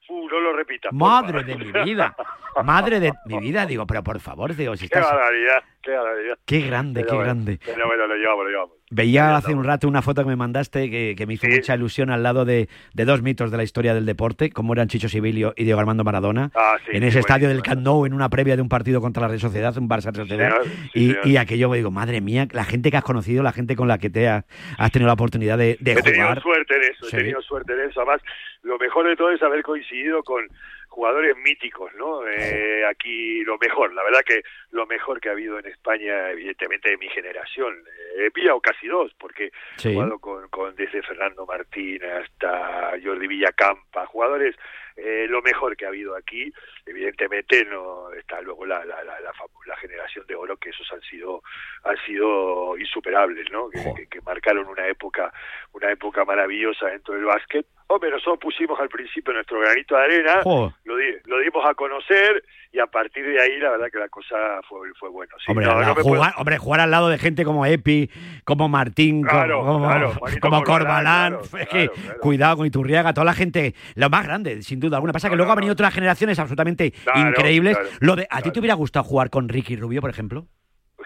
[0.09, 0.93] Uh, no lo repitas.
[0.93, 2.17] Madre de mi vida.
[2.65, 5.13] Madre de mi vida, digo, pero por favor, digo, si Qué estás...
[5.13, 6.39] barbaridad, qué barbaridad.
[6.47, 7.59] Qué grande, Pero qué bueno, grande.
[7.65, 8.77] Pero bueno, lo llevamos, lo llevamos.
[8.93, 12.11] Veía hace un rato una foto que me mandaste que, que me hizo mucha ilusión
[12.11, 15.55] al lado de, de dos mitos de la historia del deporte, como eran Chicho Sibilio
[15.57, 17.63] y Diego Armando Maradona, Ah, sí, en sí, ese estadio del.
[17.63, 20.27] Camp Nou, en una previa de un partido contra la Real Sociedad, un Barça Real
[20.29, 20.57] Sociedad.
[20.93, 23.87] y, y aquello me digo, madre mía, la gente que has conocido, la gente con
[23.87, 24.45] la que te ha-
[24.77, 26.43] has tenido la oportunidad de, de he tenido jugar.
[26.43, 28.01] suerte en eso, he tenido suerte en eso.
[28.01, 28.21] Además,
[28.63, 30.43] lo mejor de todo es haber coincidido con
[30.91, 32.27] jugadores míticos, ¿no?
[32.29, 36.91] Eh, aquí lo mejor, la verdad que lo mejor que ha habido en España, evidentemente
[36.91, 37.75] de mi generación.
[38.17, 39.89] Eh, He pillado casi dos, porque Sí.
[39.91, 44.55] he jugado con, con desde Fernando Martín hasta Jordi Villacampa, jugadores
[44.97, 46.53] eh, lo mejor que ha habido aquí.
[46.91, 51.43] Evidentemente no está luego la, la, la, la, generación de oro, que esos han sido
[51.85, 53.71] han sido insuperables, ¿no?
[53.71, 55.33] Que, que- que marcaron una época
[55.73, 57.65] una época maravillosa dentro del básquet.
[57.87, 60.41] Hombre, nosotros pusimos al principio nuestro granito de arena,
[60.85, 64.09] lo, di- lo dimos a conocer y a partir de ahí la verdad que la
[64.09, 64.37] cosa
[64.69, 65.33] fue, fue bueno.
[65.39, 68.09] Sí, Hombre, no, no puedo- jugar, hombre, jugar al lado de gente como Epi,
[68.45, 73.25] como Martín, como- Claro, como, claro, como Corbalán, claro, es que, cuidado con Iturriaga, toda
[73.25, 75.13] la gente, lo más grande, sin duda alguna.
[75.13, 77.77] Pasa que luego han venido otras generaciones absolutamente Claro, increíbles.
[77.77, 80.47] claro, lo de, ¿A ti te hubiera gustado jugar con Ricky Rubio, por ejemplo?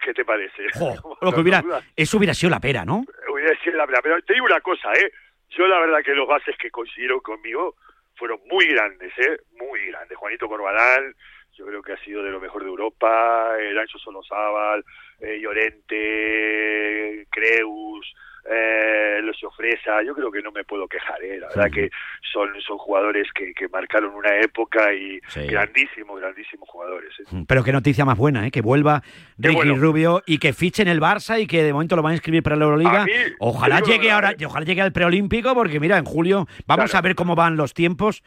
[0.04, 0.62] ¿Qué te parece?
[1.20, 1.62] Lo que hubiera,
[1.96, 3.04] eso hubiera sido la pera, ¿no?
[3.32, 4.00] Hubiera sido la verdad.
[4.02, 5.10] Pero te digo una cosa, ¿eh?
[5.50, 7.76] Yo la verdad que los bases que coincidieron conmigo
[8.16, 9.38] fueron muy grandes, ¿eh?
[9.58, 10.16] Muy grandes.
[10.18, 11.14] Juanito Corbalán,
[11.52, 14.84] yo creo que ha sido de lo mejor de Europa, el Ancho Solozábal,
[15.20, 18.14] eh, Llorente, Creus,
[18.50, 21.38] eh, Lucio Fresa, yo creo que no me puedo quejar, ¿eh?
[21.40, 21.90] La verdad que
[22.32, 25.46] son, son jugadores que, que marcaron una época y Sí.
[25.46, 27.10] grandísimos, grandísimos jugadores.
[27.20, 27.44] ¿eh?
[27.48, 28.50] Pero qué noticia más buena, ¿eh?
[28.50, 29.02] Que vuelva
[29.38, 29.76] Ricky bueno.
[29.76, 32.42] Rubio y que fiche en el Barça y que de momento lo van a inscribir
[32.42, 33.04] para la Euroliga.
[33.04, 37.14] Mí, Ojalá llegue ahora, ojalá llegue al preolímpico, porque mira, en julio vamos a ver
[37.14, 38.22] cómo van los tiempos.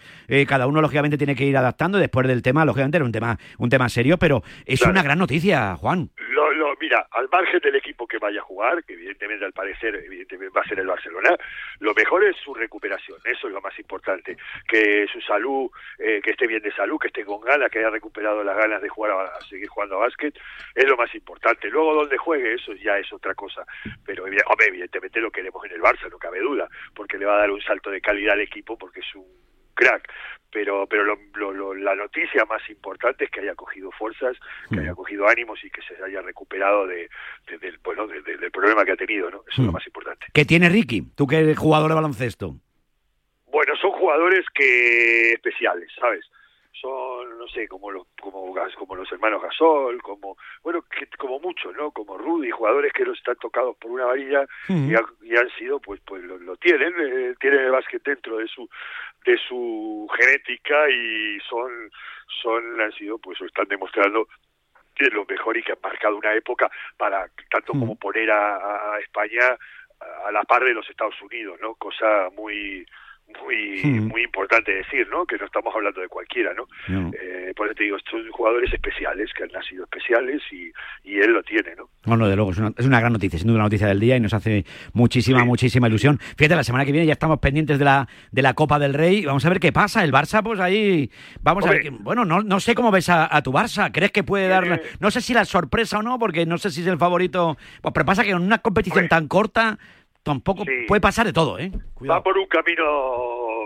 [0.48, 3.70] Cada uno lógicamente tiene que ir adaptando después del tema, lógicamente era un tema, un
[3.70, 4.92] tema serio, pero es Claro.
[4.94, 6.10] una gran noticia, Juan.
[6.58, 10.58] Lo, mira, al margen del equipo que vaya a jugar, que evidentemente al parecer evidentemente
[10.58, 11.38] va a ser el Barcelona,
[11.80, 14.36] lo mejor es su recuperación, eso es lo más importante,
[14.68, 17.92] que su salud, eh, que esté bien de salud, que esté con ganas, que haya
[17.92, 20.36] recuperado las ganas de jugar a, seguir jugando a básquet,
[20.74, 21.70] es lo más importante.
[21.70, 23.64] Luego donde juegue, eso ya es otra cosa,
[24.04, 27.52] pero evidentemente lo queremos en el Barça, no cabe duda, porque le va a dar
[27.52, 29.47] un salto de calidad al equipo, porque es un
[29.78, 30.12] crack,
[30.52, 34.36] pero pero lo- lo- lo- la noticia más importante es que haya cogido fuerzas,
[34.72, 37.10] que haya cogido ánimos y que se haya recuperado de,
[37.48, 39.44] de- del, bueno, de- de- del problema que ha tenido, ¿no?
[39.52, 40.26] Eso es lo más importante.
[40.34, 41.04] ¿Qué tiene Ricky?
[41.16, 42.56] Tú que eres jugador de baloncesto.
[43.52, 46.26] Bueno, son jugadores que especiales, ¿sabes?
[46.82, 51.92] Son, no sé, como los como los hermanos Gasol, como bueno, que, como muchos, ¿no?
[51.92, 55.80] Como Rudy, jugadores que los están tocados por una varilla y, ha- y han sido,
[55.80, 58.70] pues, pues lo, lo tienen, eh, tienen el básquet dentro de su
[59.26, 61.90] de su genética y son
[62.42, 64.28] son han sido, pues, están demostrando
[65.12, 69.56] lo mejor y que han marcado una época para tanto como poner a, a España
[70.26, 71.76] a la par de los Estados Unidos, ¿no?
[71.76, 72.86] Cosa muy
[73.84, 74.08] muy Mm.
[74.08, 75.26] muy importante decir, ¿no?
[75.26, 76.68] Que no estamos hablando de cualquiera, ¿no?
[76.88, 77.12] No.
[77.14, 80.72] Eh, por eso te digo, son jugadores especiales que han nacido especiales y,
[81.04, 81.90] y él lo tiene, ¿no?
[82.06, 84.00] No, no, de luego, es una, es una gran noticia, sin duda una noticia del
[84.00, 86.20] día y nos hace muchísima, muchísima ilusión.
[86.38, 89.26] Fíjate, la semana que viene ya estamos pendientes de la, de la Copa del Rey.
[89.26, 90.04] Vamos a ver qué pasa.
[90.04, 91.10] El Barça, pues ahí.
[91.42, 91.82] Vamos a ver.
[91.82, 93.92] Que- bueno, no, no sé cómo ves a, a tu Barça.
[93.92, 94.64] ¿Crees que puede dar.?
[94.64, 97.58] Tiene- No sé si la sorpresa o no, porque no sé si es el favorito.
[97.82, 99.78] Pues, pero pasa que en una competición tan corta
[100.24, 101.72] tampoco puede pasar de todo, ¿eh?
[102.10, 102.84] Va por un camino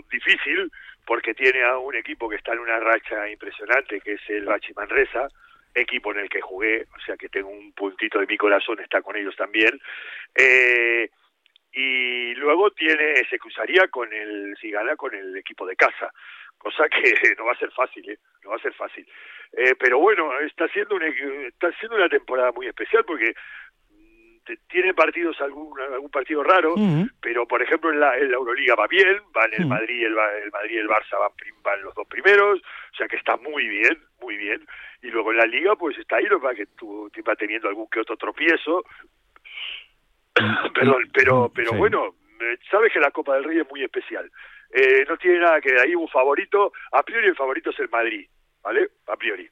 [0.09, 0.71] difícil
[1.05, 4.73] porque tiene a un equipo que está en una racha impresionante, que es el Bachi
[4.73, 5.27] Manresa,
[5.73, 9.01] equipo en el que jugué, o sea que tengo un puntito de mi corazón, está
[9.01, 9.79] con ellos también.
[10.35, 11.09] Eh,
[11.73, 16.11] y luego tiene se cruzaría con el si gana con el equipo de casa
[16.57, 17.01] cosa que
[17.37, 18.17] no va a ser fácil ¿eh?
[18.43, 19.07] no va a ser fácil
[19.53, 23.33] Eh, pero bueno está siendo un equi- está siendo una temporada muy especial porque
[24.69, 26.73] tiene partidos algún algún partido raro
[27.21, 30.13] pero por ejemplo en la, en la Euroliga va bien van el Madrid y el,
[30.15, 31.32] Ba- el Madrid y el Barça van,
[31.63, 34.65] van los dos primeros o sea que está muy bien muy bien
[35.04, 38.17] y luego en la Liga pues está ahí lo que va teniendo algún que otro
[38.17, 38.84] tropiezo
[40.73, 41.77] Perdón, pero pero Sí.
[41.77, 44.32] bueno, eh, sabes que la Copa del Rey es muy especial.
[44.73, 46.71] Eh, no tiene nada que ahí un favorito.
[46.93, 48.27] A priori el favorito es el Madrid,
[48.63, 48.88] ¿vale?
[49.08, 49.49] A priori.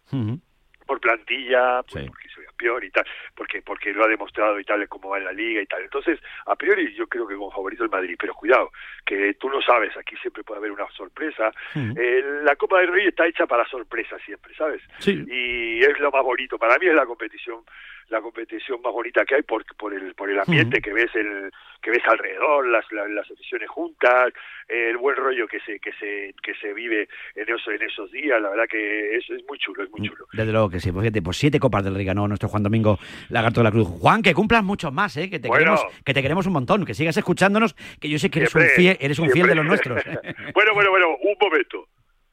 [0.89, 4.87] Por plantilla, pues, porque soy campeón y tal, porque porque lo ha demostrado y tal,
[4.87, 5.83] como va en la liga y tal.
[5.83, 8.71] Entonces, a priori yo creo que como favorito el Madrid, pero cuidado,
[9.05, 11.51] que tú no sabes, aquí siempre puede haber una sorpresa.
[11.75, 14.81] Eh, la Copa del Rey está hecha para sorpresas siempre, ¿sabes?
[14.97, 15.23] Sí.
[15.27, 16.57] y es lo más bonito.
[16.57, 17.63] Para mí es la competición
[18.09, 21.51] la competición más bonita que hay por, por el por el ambiente que ves el
[21.81, 24.33] que ves alrededor, las la- las aficiones juntas,
[24.67, 28.41] el buen rollo que se que se que se vive en esos en esos días.
[28.41, 30.25] La verdad que es, es muy chulo, es muy chulo.
[30.33, 32.97] Desde luego que sí, pues fíjate, pues siete copas del Rey ganó nuestro Juan Domingo
[33.29, 33.87] Lagarto de la Cruz.
[33.87, 35.29] Juan, que cumplas muchos más, ¿eh?
[35.29, 35.75] que te Bueno.
[35.75, 38.63] queremos, que te queremos un montón, que sigas escuchándonos, que yo sé que eres un
[38.75, 40.03] fiel, eres un fiel de los nuestros.
[40.53, 41.87] bueno, bueno, bueno, un momento.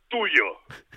[0.08, 0.44] Tuyo,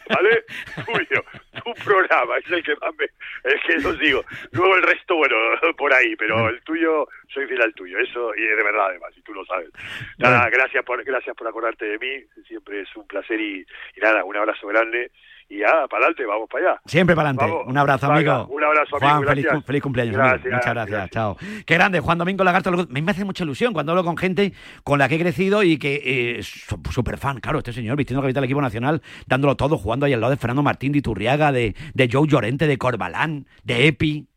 [0.10, 0.43] ¿vale?
[0.86, 1.24] Tuyo.
[1.63, 3.06] Tu programa es el que más me...
[3.06, 4.24] Es que os digo.
[4.52, 5.36] Luego el resto, bueno,
[5.78, 8.00] por ahí, pero el tuyo, soy fiel al tuyo.
[8.00, 9.69] Eso, y de verdad, además, y tú lo sabes.
[10.17, 12.43] Nada, gracias por, gracias por acordarte de mí.
[12.48, 15.12] Siempre es un placer y, y nada, un abrazo grande.
[15.51, 16.81] Y ya, para adelante, vamos para allá.
[16.85, 17.51] Siempre para adelante.
[17.51, 17.67] Vamos.
[17.67, 18.53] Un abrazo, Venga, amigo.
[18.55, 20.55] un abrazo, amigo, Juan, feliz, cum- feliz cumpleaños, Gracias, amigo.
[20.57, 21.09] Muchas gracias.
[21.09, 21.38] Chao.
[21.65, 25.09] Qué grande, Juan Domingo Lagarto me hace mucha ilusión cuando hablo con gente con la
[25.09, 28.45] que he crecido y que eh, es súper fan, claro, este señor vistiendo camiseta del
[28.45, 32.09] equipo nacional, dándolo todo, jugando ahí al lado de Fernando Martín de Iturriaga, de, de
[32.12, 34.27] Joe Llorente, de Corbalán, de Epi.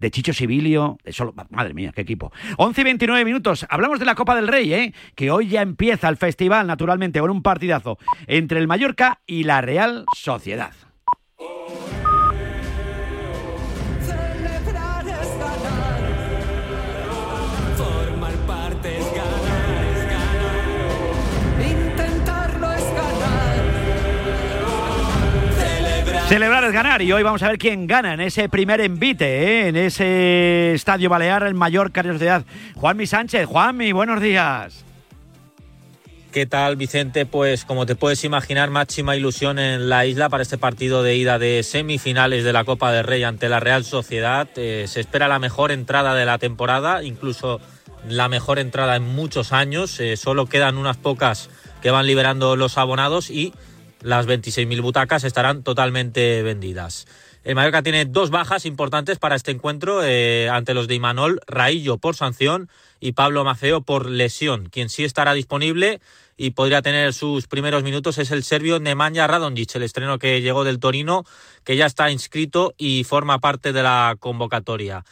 [0.00, 2.32] De Chicho Sibilio, de solo, madre mía, qué equipo.
[2.56, 4.94] 11 y 29 minutos, hablamos de la Copa del Rey, ¿eh?
[5.14, 9.60] que hoy ya empieza el festival, naturalmente, con un partidazo entre el Mallorca y la
[9.60, 10.72] Real Sociedad.
[26.30, 26.62] Celebrar.
[26.62, 29.66] Es ganar y hoy vamos a ver quién gana en ese primer envite, ¿eh?
[29.66, 32.44] en ese estadio balear, el Mallorca Real Sociedad.
[32.76, 34.84] Juanmi Sánchez, Juanmi, buenos días.
[36.30, 37.26] ¿Qué tal, Vicente?
[37.26, 41.40] Pues como te puedes imaginar, máxima ilusión en la isla para este partido de ida
[41.40, 44.48] de semifinales de la Copa del Rey ante la Real Sociedad.
[44.54, 47.60] Eh, se espera la mejor entrada de la temporada, incluso
[48.08, 49.98] la mejor entrada en muchos años.
[49.98, 51.50] Eh, solo quedan unas pocas
[51.82, 53.52] que van liberando los abonados y
[54.00, 57.06] las 26.000 butacas estarán totalmente vendidas.
[57.42, 61.96] El Mallorca tiene dos bajas importantes para este encuentro eh, ante los de Imanol, Raillo
[61.96, 62.68] por sanción
[63.00, 64.68] y Pablo Maceo por lesión.
[64.68, 66.00] Quien sí estará disponible
[66.36, 70.64] y podría tener sus primeros minutos es el serbio Nemanja Radonjic, el estreno que llegó
[70.64, 71.24] del Torino,
[71.64, 75.04] que ya está inscrito y forma parte de la convocatoria.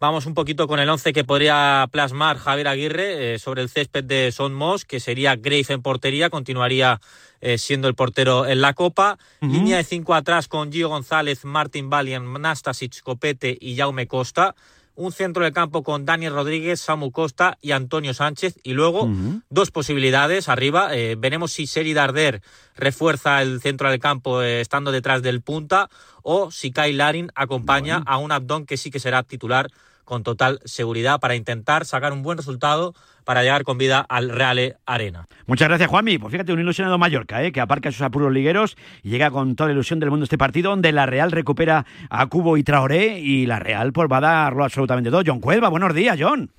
[0.00, 4.04] Vamos un poquito con el 11 que podría plasmar Javier Aguirre eh, sobre el césped
[4.04, 7.00] de Son Mos, que sería Grave en portería, continuaría
[7.40, 9.18] eh, siendo el portero en la Copa.
[9.40, 14.54] Línea de cinco atrás con Gio González, Martin Valian, Nastasic, Copete y Jaume Costa.
[14.94, 18.56] un centro de campo con Daniel Rodríguez, Samu Costa y Antonio Sánchez.
[18.62, 19.08] Y luego
[19.50, 20.96] dos posibilidades arriba.
[20.96, 22.40] Eh, veremos si Seri Darder
[22.76, 25.90] refuerza el centro del campo eh, estando detrás del punta
[26.22, 29.70] o si Kai Larin acompaña a un Abdón que sí que será titular
[30.08, 32.94] con total seguridad para intentar sacar un buen resultado
[33.24, 35.26] para llegar con vida al Reale Arena.
[35.46, 36.16] Muchas gracias, Juanmi.
[36.16, 37.52] Pues fíjate, un ilusionado Mallorca, ¿eh?
[37.52, 40.70] que aparca sus apuros ligueros y llega con toda la ilusión del mundo este partido,
[40.70, 44.64] donde la Real recupera a Cubo y Traoré y la Real pues va a darlo
[44.64, 45.20] absolutamente todo.
[45.26, 46.50] John Cuelva, buenos días, John.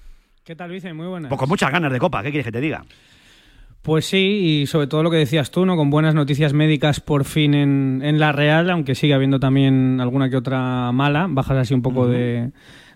[0.43, 0.93] ¿Qué tal, Vicente?
[0.93, 1.29] Muy buenas.
[1.29, 2.85] Pues con muchas ganas de copa, ¿qué quieres que te diga?
[3.81, 5.75] Pues sí, y sobre todo lo que decías tú, ¿no?
[5.75, 10.29] Con buenas noticias médicas por fin en, en la Real, aunque sigue habiendo también alguna
[10.29, 12.51] que otra mala, bajas así un poco de,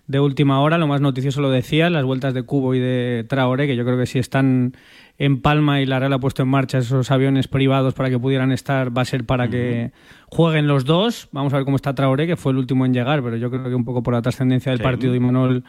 [0.06, 0.78] de última hora.
[0.78, 3.98] Lo más noticioso lo decía, las vueltas de Cubo y de Traoré, que yo creo
[3.98, 4.72] que si están
[5.18, 8.52] en Palma y la Real ha puesto en marcha esos aviones privados para que pudieran
[8.52, 9.92] estar, va a ser para que
[10.26, 11.28] jueguen los dos.
[11.32, 13.64] Vamos a ver cómo está Traoré, que fue el último en llegar, pero yo creo
[13.64, 14.84] que un poco por la trascendencia del Sí.
[14.84, 15.64] partido, Imanol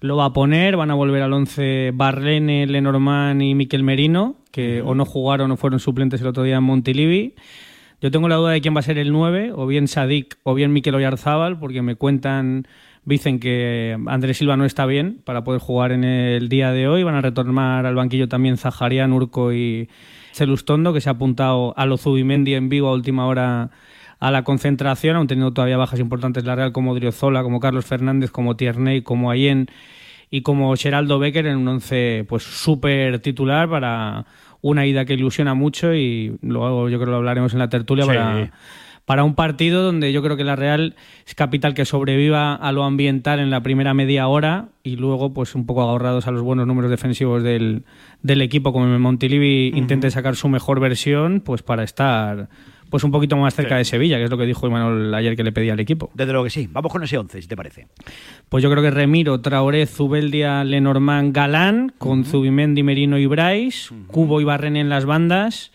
[0.00, 4.82] lo va a poner, van a volver al 11 Barlene, Lenormand y Miquel Merino, que
[4.82, 7.34] o no jugaron o fueron suplentes el otro día en Montilivi.
[8.00, 10.54] Yo tengo la duda de quién va a ser el 9, o bien Sadik o
[10.54, 12.66] bien Miquel Oyarzábal, porque me cuentan,
[13.04, 17.02] dicen que Andrés Silva no está bien para poder jugar en el día de hoy.
[17.02, 19.88] Van a retornar al banquillo también Zaharian, Urco y
[20.32, 23.70] Celustondo, que se ha apuntado a lo Zubimendi en vivo a última hora
[24.20, 28.30] a la concentración, aún teniendo todavía bajas importantes la Real como Driozola, como Carlos Fernández,
[28.30, 29.66] como Tierney, como Ayen
[30.30, 34.24] y como Geraldo Becker en un once pues súper titular para
[34.62, 38.04] una ida que ilusiona mucho y luego yo creo que lo hablaremos en la tertulia
[38.04, 38.08] Sí.
[38.08, 38.50] para,
[39.04, 40.94] para un partido donde yo creo que la Real
[41.26, 45.54] es capital que sobreviva a lo ambiental en la primera media hora y luego pues
[45.54, 47.84] un poco ahorrados a los buenos números defensivos del,
[48.22, 52.48] del equipo como el Montilivi intente sacar su mejor versión pues para estar
[52.90, 53.78] pues un poquito más cerca Sí.
[53.78, 56.10] de Sevilla, que es lo que dijo Imanol ayer que le pedía al equipo.
[56.14, 56.68] Desde luego que sí.
[56.70, 57.88] Vamos con ese 11, si te parece.
[58.48, 64.40] Pues yo creo que Remiro, Traoré, Zubeldia, Lenormand, Galán, con Zubimendi, Merino y Brais, Cubo
[64.40, 65.72] y Barrene en las bandas.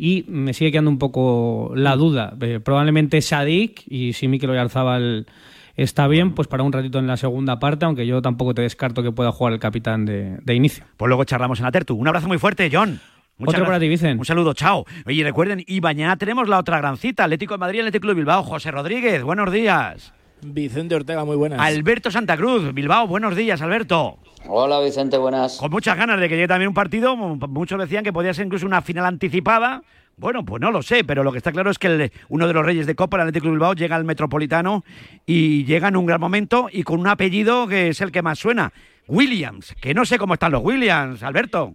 [0.00, 2.32] Y me sigue quedando un poco la duda.
[2.40, 5.26] Eh, probablemente Sadik y si Mikel Oyarzábal
[5.74, 9.02] está bien, pues para un ratito en la segunda parte, aunque yo tampoco te descarto
[9.02, 10.84] que pueda jugar el capitán de, de inicio.
[10.96, 11.96] Pues luego charlamos en la tertu.
[11.96, 13.00] Un abrazo muy fuerte, John.
[13.44, 14.18] Otro para ti, Vicen.
[14.18, 14.84] Un saludo, chao.
[15.06, 18.42] Oye, recuerden, y mañana tenemos la otra gran cita, Atlético de Madrid, Atlético de Bilbao.
[18.42, 20.12] José Rodríguez, buenos días.
[20.42, 21.60] Vicente Ortega, muy buenas.
[21.60, 24.18] Alberto Santa Cruz, Bilbao, buenos días, Alberto.
[24.46, 25.56] Hola Vicente, buenas.
[25.56, 28.66] Con muchas ganas de que llegue también un partido, muchos decían que podía ser incluso
[28.66, 29.82] una final anticipada.
[30.16, 32.52] Bueno, pues no lo sé, pero lo que está claro es que el- uno de
[32.52, 34.84] los reyes de Copa, el Atlético de Bilbao, llega al Metropolitano
[35.26, 38.38] y llega en un gran momento y con un apellido que es el que más
[38.38, 38.72] suena,
[39.06, 41.74] Williams, que no sé cómo están los Williams, Alberto.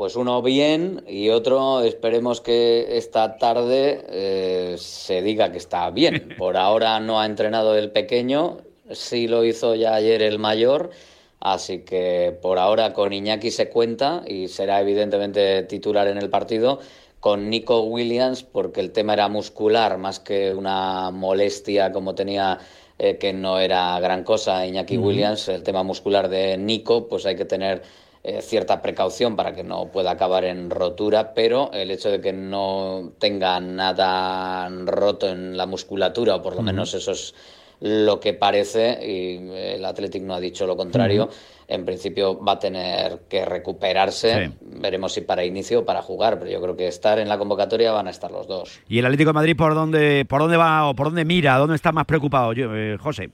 [0.00, 6.34] Pues uno bien y otro esperemos que esta tarde eh, se diga que está bien.
[6.38, 10.88] Por ahora no ha entrenado el pequeño, sí lo hizo ya ayer el mayor,
[11.38, 16.80] así que por ahora con Iñaki se cuenta y será evidentemente titular en el partido.
[17.20, 22.58] Con Nico Williams, porque el tema era muscular más que una molestia como tenía
[22.98, 24.96] eh, que no era gran cosa Iñaki.
[24.96, 27.82] Williams, el tema muscular de Nico, pues hay que tener
[28.22, 32.34] eh, cierta precaución para que no pueda acabar en rotura, pero el hecho de que
[32.34, 37.34] no tenga nada roto en la musculatura, o por lo menos eso es
[37.80, 41.30] lo que parece, y el Athletic no ha dicho lo contrario,
[41.66, 46.50] en principio va a tener que recuperarse, veremos si para inicio o para jugar, pero
[46.50, 48.80] yo creo que estar en la convocatoria van a estar los dos.
[48.86, 51.56] ¿Y el Atlético de Madrid por dónde, por dónde va o por dónde mira?
[51.56, 53.30] ¿Dónde está más preocupado, yo, eh, José?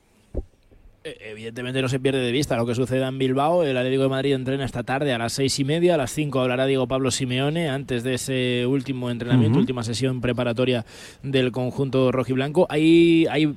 [1.06, 3.62] Eh, Evidentemente no se pierde de vista lo que suceda en Bilbao.
[3.62, 5.94] El Atlético de Madrid entrena esta tarde a las seis y media.
[5.94, 10.84] A las cinco hablará Diego Pablo Simeone antes de ese último entrenamiento, última sesión preparatoria
[11.22, 12.66] del conjunto rojiblanco.
[12.68, 13.54] Hay, hay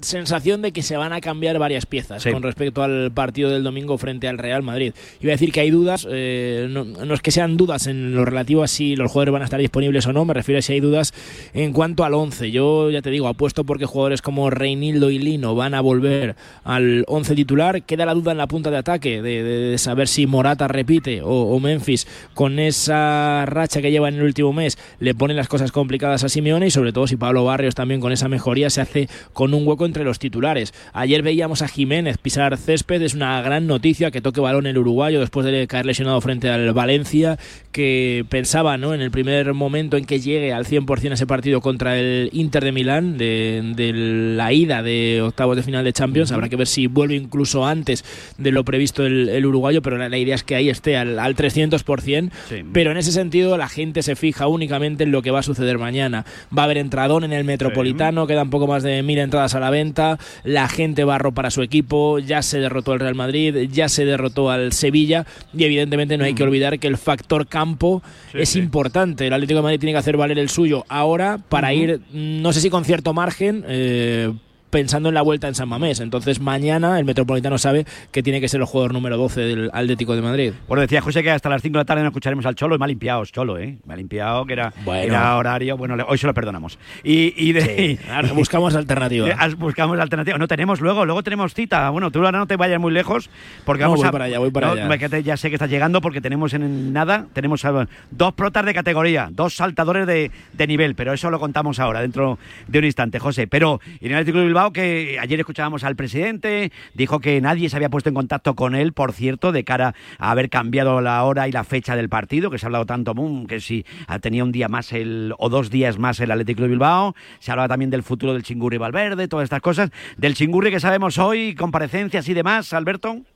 [0.00, 2.30] sensación de que se van a cambiar varias piezas Sí.
[2.30, 4.92] con respecto al partido del domingo frente al Real Madrid.
[5.20, 8.24] Iba a decir que hay dudas, eh, no, no es que sean dudas en lo
[8.24, 10.72] relativo a si los jugadores van a estar disponibles o no, me refiero a si
[10.74, 11.12] hay dudas
[11.54, 12.50] en cuanto al 11.
[12.50, 17.04] Yo ya te digo, apuesto porque jugadores como Reinildo y Lino van a volver al
[17.08, 17.82] 11 titular.
[17.82, 21.22] Queda la duda en la punta de ataque de, de- de saber si Morata repite
[21.22, 25.48] o, o Memphis con esa racha que lleva en el último mes le ponen las
[25.48, 28.80] cosas complicadas a Simeone y sobre todo si Pablo Barrios también con esa mejoría se
[28.80, 30.74] hace con un hueco entre los titulares.
[30.92, 35.20] Ayer veíamos a Jiménez pisar césped, es una gran noticia que toque balón el uruguayo
[35.20, 37.38] después de caer lesionado frente al Valencia,
[37.72, 38.92] que pensaba ¿no?
[38.92, 42.72] en el primer momento en que llegue al 100% ese partido contra el Inter de
[42.72, 46.30] Milán, de, de la ida de octavos de final de Champions.
[46.30, 48.04] Habrá que ver si vuelve incluso antes
[48.36, 51.18] de lo previsto el, el uruguayo, pero la, la idea es que ahí esté al,
[51.18, 52.30] al 300%.
[52.74, 55.78] Pero en ese sentido la gente se fija únicamente en lo que va a suceder
[55.78, 56.26] mañana.
[56.56, 59.70] Va a haber entradón en el Metropolitano, quedan poco más de mil entradas a la
[59.70, 63.14] venta venta, la gente va a arropar a su equipo, ya se derrotó al Real
[63.14, 67.46] Madrid, ya se derrotó al Sevilla y evidentemente no hay que olvidar que el factor
[67.46, 68.02] campo
[68.32, 69.26] es importante.
[69.26, 70.84] El Atlético de Madrid tiene que hacer valer el suyo.
[70.88, 74.32] Ahora para ir, no sé si con cierto margen, eh,
[74.70, 76.00] pensando en la vuelta en San Mamés.
[76.00, 80.14] Entonces mañana el Metropolitano sabe que tiene que ser el jugador número 12 del Atlético
[80.16, 80.52] de Madrid.
[80.68, 82.78] Bueno, decía José que hasta las 5 de la tarde no escucharemos al Cholo y
[82.78, 83.78] me ha limpiado Cholo, ¿eh?
[83.86, 85.02] Me ha limpiado que era, Bueno.
[85.14, 85.76] era horario.
[85.76, 86.78] Bueno, hoy se lo perdonamos.
[87.04, 89.28] Y, y de, Sí, ahora buscamos alternativa.
[89.28, 90.38] Eh, Buscamos alternativa.
[90.38, 91.88] No tenemos luego, luego tenemos cita.
[91.90, 93.30] Bueno, tú ahora no te vayas muy lejos
[93.64, 94.12] porque No, vamos voy a.
[94.12, 95.18] para allá, voy para No, allá.
[95.20, 97.62] ya sé que estás llegando porque tenemos en nada, tenemos
[98.10, 102.38] dos protas de categoría, dos saltadores de, de nivel, pero eso lo contamos ahora, dentro
[102.68, 103.46] de un instante, José.
[103.46, 107.90] Pero en el Atlético Bilbao, que ayer escuchábamos al presidente, dijo que nadie se había
[107.90, 111.52] puesto en contacto con él, por cierto, de cara a haber cambiado la hora y
[111.52, 113.84] la fecha del partido, que se ha hablado tanto, mm, que si
[114.22, 117.68] tenía un día más el, o dos días más el Atlético de Bilbao, se hablaba
[117.68, 122.26] también del futuro del Chingurri Valverde, todas estas cosas, del Chingurri que sabemos hoy, comparecencias
[122.26, 123.26] y demás, Alberto.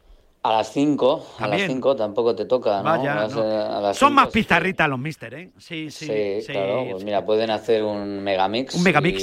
[0.42, 1.68] A las 5, a las También.
[1.70, 2.84] 5 tampoco te toca, ¿no?
[2.84, 3.42] Vaya, Vas, no.
[3.42, 5.50] a las Son cinco, más pizarritas los mister, ¿eh?
[5.58, 6.06] Sí, sí.
[6.06, 6.86] Sí, sí, claro.
[6.92, 8.74] Pues mira, pueden hacer un megamix.
[8.74, 9.22] Un megamix.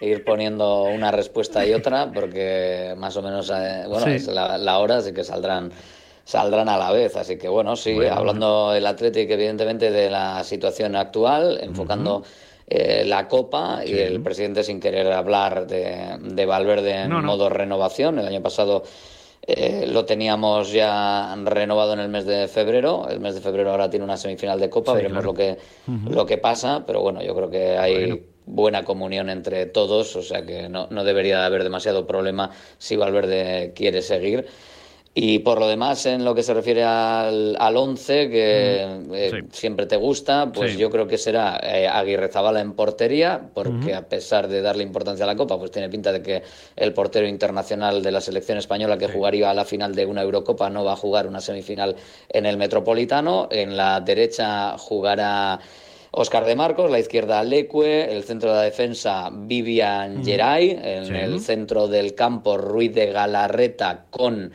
[0.00, 4.58] Y ir poniendo una respuesta y otra, porque más o menos, eh, bueno, es la,
[4.58, 5.70] la hora, así que saldrán
[6.24, 7.14] saldrán a la vez.
[7.16, 12.24] Así que bueno, sí, Bueno, hablando del Atlético, evidentemente, de la situación actual, enfocando
[12.66, 17.28] eh, la Copa y el presidente sin querer hablar de, de Valverde en No, no.
[17.28, 18.18] modo renovación.
[18.18, 18.82] El año pasado
[19.56, 23.08] eh, lo teníamos ya renovado en el mes de febrero.
[23.08, 25.26] El mes de febrero ahora tiene una semifinal de Copa, Sí, veremos claro.
[25.28, 25.58] lo que
[26.10, 30.44] lo que pasa, pero bueno, yo creo que hay buena comunión entre todos, o sea
[30.44, 34.46] que no, no debería de haber demasiado problema si Valverde quiere seguir.
[35.12, 39.86] Y por lo demás, en lo que se refiere al, al 11, que eh, siempre
[39.86, 40.78] te gusta, pues Sí.
[40.78, 45.24] yo creo que será eh, Aguirre Zabala en portería, porque a pesar de darle importancia
[45.24, 46.42] a la Copa, pues tiene pinta de que
[46.76, 50.70] el portero internacional de la selección española que jugaría a la final de una Eurocopa
[50.70, 51.96] no va a jugar una semifinal
[52.28, 53.48] en el Metropolitano.
[53.50, 55.58] En la derecha jugará
[56.12, 60.24] Oscar de Marcos, la izquierda Leque, el centro de la defensa Vivian Ujú.
[60.24, 61.14] Geray, en Sí.
[61.14, 64.52] el centro del campo Ruiz de Galarreta con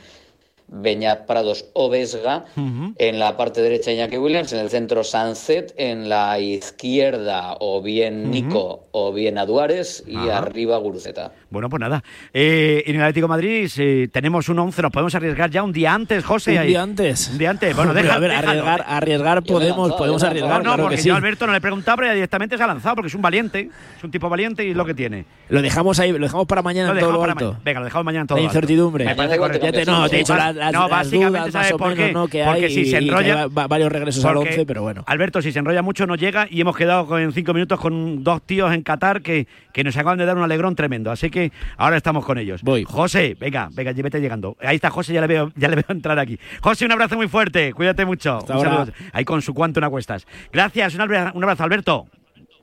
[0.68, 6.10] Beñat Prados o Vesga, en la parte derecha Iñaki Williams, en el centro Sanzet, en
[6.10, 8.32] la izquierda o bien.
[8.32, 11.32] Nico o bien Aduares y arriba Guruceta.
[11.56, 12.04] Bueno, pues nada.
[12.34, 15.72] Eh, en el Atlético de Madrid eh, tenemos un 11, nos podemos arriesgar ya un
[15.72, 16.52] día antes, José.
[16.52, 16.68] Un ahí.
[16.68, 17.30] día antes.
[17.32, 17.74] Un día antes.
[17.76, 21.02] Bueno, Hombre, deja, a ver, arriesgar, arriesgar podemos, podemos arriesgar, No, no, claro porque que
[21.04, 21.08] sí.
[21.08, 23.16] yo a Alberto no le he preguntado, pero ya directamente se ha lanzado porque es
[23.16, 23.70] un valiente.
[23.98, 25.24] Es un tipo valiente y es lo que tiene.
[25.48, 27.46] Lo dejamos ahí, lo dejamos para mañana Lo en todo dejamos lo para alto.
[27.46, 27.62] mañana.
[27.64, 29.06] Venga, lo dejamos mañana en todo La incertidumbre.
[29.06, 29.66] Me parece correcto.
[29.66, 32.12] Ya te, no, te he dicho las, las- no, básicamente, ¿sabes por qué?
[32.12, 32.28] ¿no?
[32.28, 35.04] que Porque hay si se enrolla- varios regresos al Porque, 11, pero bueno.
[35.08, 38.42] Alberto, si se enrolla mucho no llega y hemos quedado en cinco minutos con dos
[38.42, 41.12] tíos en Qatar que, que nos acaban de dar un alegrón tremendo.
[41.12, 41.45] Así que
[41.78, 42.62] ahora estamos con ellos.
[42.64, 42.84] Voy.
[42.86, 44.56] José, venga, venga, vete llegando.
[44.62, 46.40] Ahí está José, ya le veo, ya le veo entrar aquí.
[46.62, 48.40] José, un abrazo muy fuerte, cuídate mucho.
[48.48, 48.70] Un ahora.
[48.72, 48.94] saludo.
[49.14, 50.26] Ahí con su cuánto una cuestas.
[50.52, 52.08] Gracias, un abra- un abrazo, Alberto.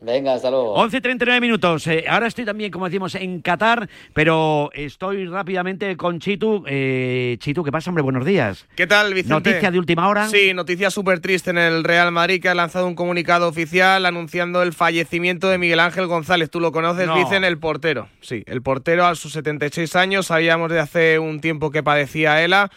[0.05, 0.73] Venga, hasta luego.
[0.75, 1.87] 11 y 39 minutos.
[1.87, 6.65] Eh, ahora estoy también, como decimos, en Qatar, pero estoy rápidamente con Chitu.
[6.67, 8.03] Eh, Chitu, ¿qué pasa, hombre?
[8.03, 8.67] Buenos días.
[8.75, 9.33] ¿Qué tal, Vicente?
[9.51, 10.27] Noticia de última hora.
[10.29, 14.63] Sí, noticia súper triste en el Real Madrid que ha lanzado un comunicado oficial anunciando
[14.65, 16.51] el fallecimiento de Miguel Ángel González.
[16.51, 17.17] Tú lo conoces, No.
[17.17, 18.09] dicen el portero.
[18.21, 20.27] Sí, el portero a sus 76 años.
[20.27, 22.71] Sabíamos de hace un tiempo que padecía ELA.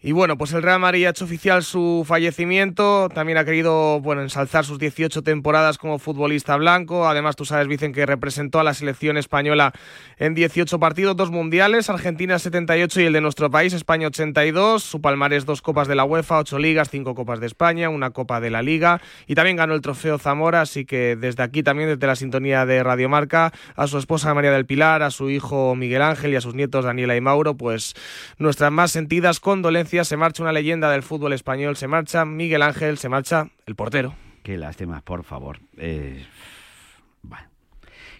[0.00, 3.08] Y bueno, pues el Real Madrid ha hecho oficial su fallecimiento.
[3.08, 7.08] También ha querido bueno, ensalzar sus 18 temporadas como futbolista blanco.
[7.08, 9.72] Además, tú sabes, dicen que representó a la selección española
[10.18, 14.84] en 18 partidos, dos mundiales, Argentina 78 y el de nuestro país, España 82.
[14.84, 18.40] Su palmarés, dos copas de la UEFA, ocho ligas, cinco copas de España, una copa
[18.40, 19.00] de la Liga.
[19.26, 20.60] Y también ganó el trofeo Zamora.
[20.60, 24.52] Así que desde aquí, también desde la sintonía de Radio Marca, a su esposa María
[24.52, 27.94] del Pilar, a su hijo Miguel Ángel y a sus nietos Daniela y Mauro, pues
[28.38, 29.87] nuestras más sentidas condolencias.
[29.88, 34.14] Se marcha una leyenda del fútbol español, se marcha Miguel Ángel, se marcha el portero.
[34.42, 35.60] Qué lástima, por favor.
[35.78, 36.26] Eh.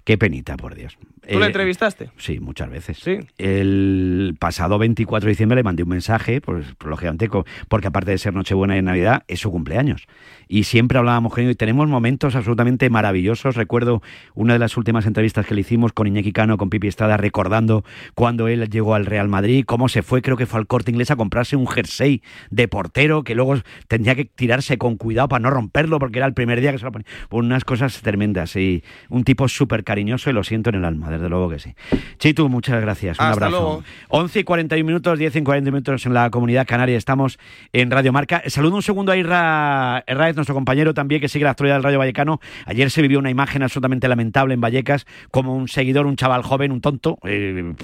[0.08, 0.96] Qué penita, por Dios.
[1.30, 2.08] ¿Tú Eh, entrevistaste?
[2.16, 2.96] Sí, muchas veces.
[2.96, 3.18] Sí.
[3.36, 7.28] El pasado 24 de diciembre le mandé un mensaje, pues, lógicamente,
[7.68, 10.06] porque aparte de ser Nochebuena y Navidad, es su cumpleaños.
[10.48, 13.54] Y siempre hablábamos con él y tenemos momentos absolutamente maravillosos.
[13.54, 14.00] Recuerdo
[14.32, 17.84] una de las últimas entrevistas que le hicimos con Iñaki Cano, con Pipi Estrada, recordando
[18.14, 21.10] cuando él llegó al Real Madrid, cómo se fue, creo que fue al corte inglés
[21.10, 23.56] a comprarse un jersey de portero que luego
[23.88, 26.86] tenía que tirarse con cuidado para no romperlo porque era el primer día que se
[26.86, 27.06] lo ponía.
[27.28, 28.56] Unas cosas tremendas.
[28.56, 31.74] Y un tipo súper cariñoso y lo siento en el alma, desde luego que sí.
[32.18, 33.18] Chitu, muchas gracias.
[33.18, 33.50] Un Hasta abrazo.
[33.62, 33.84] luego.
[34.08, 36.96] 11 y 41 minutos, 10 y 40 minutos en la comunidad canaria.
[36.96, 37.38] Estamos
[37.72, 38.42] en Radio Marca.
[38.46, 41.98] Saludo un segundo a Irra Herráez, nuestro compañero también que sigue la actualidad del Rayo
[41.98, 42.40] Vallecano.
[42.66, 46.72] Ayer se vivió una imagen absolutamente lamentable en Vallecas, como un seguidor, un chaval joven,
[46.72, 47.74] un tonto, eh,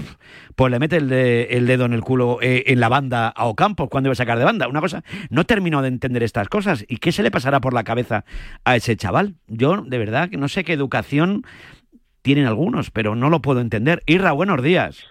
[0.55, 3.47] pues le mete el, de- el dedo en el culo eh, en la banda a
[3.47, 4.69] Ocampos cuando iba a sacar de banda.
[4.69, 6.85] Una cosa, no termino de entender estas cosas.
[6.89, 8.25] ¿Y qué se le pasará por la cabeza
[8.65, 9.35] a ese chaval?
[9.49, 11.43] Yo, de verdad, que no sé qué educación
[12.25, 14.03] tienen algunos, pero no lo puedo entender.
[14.07, 15.05] Irra, buenos días.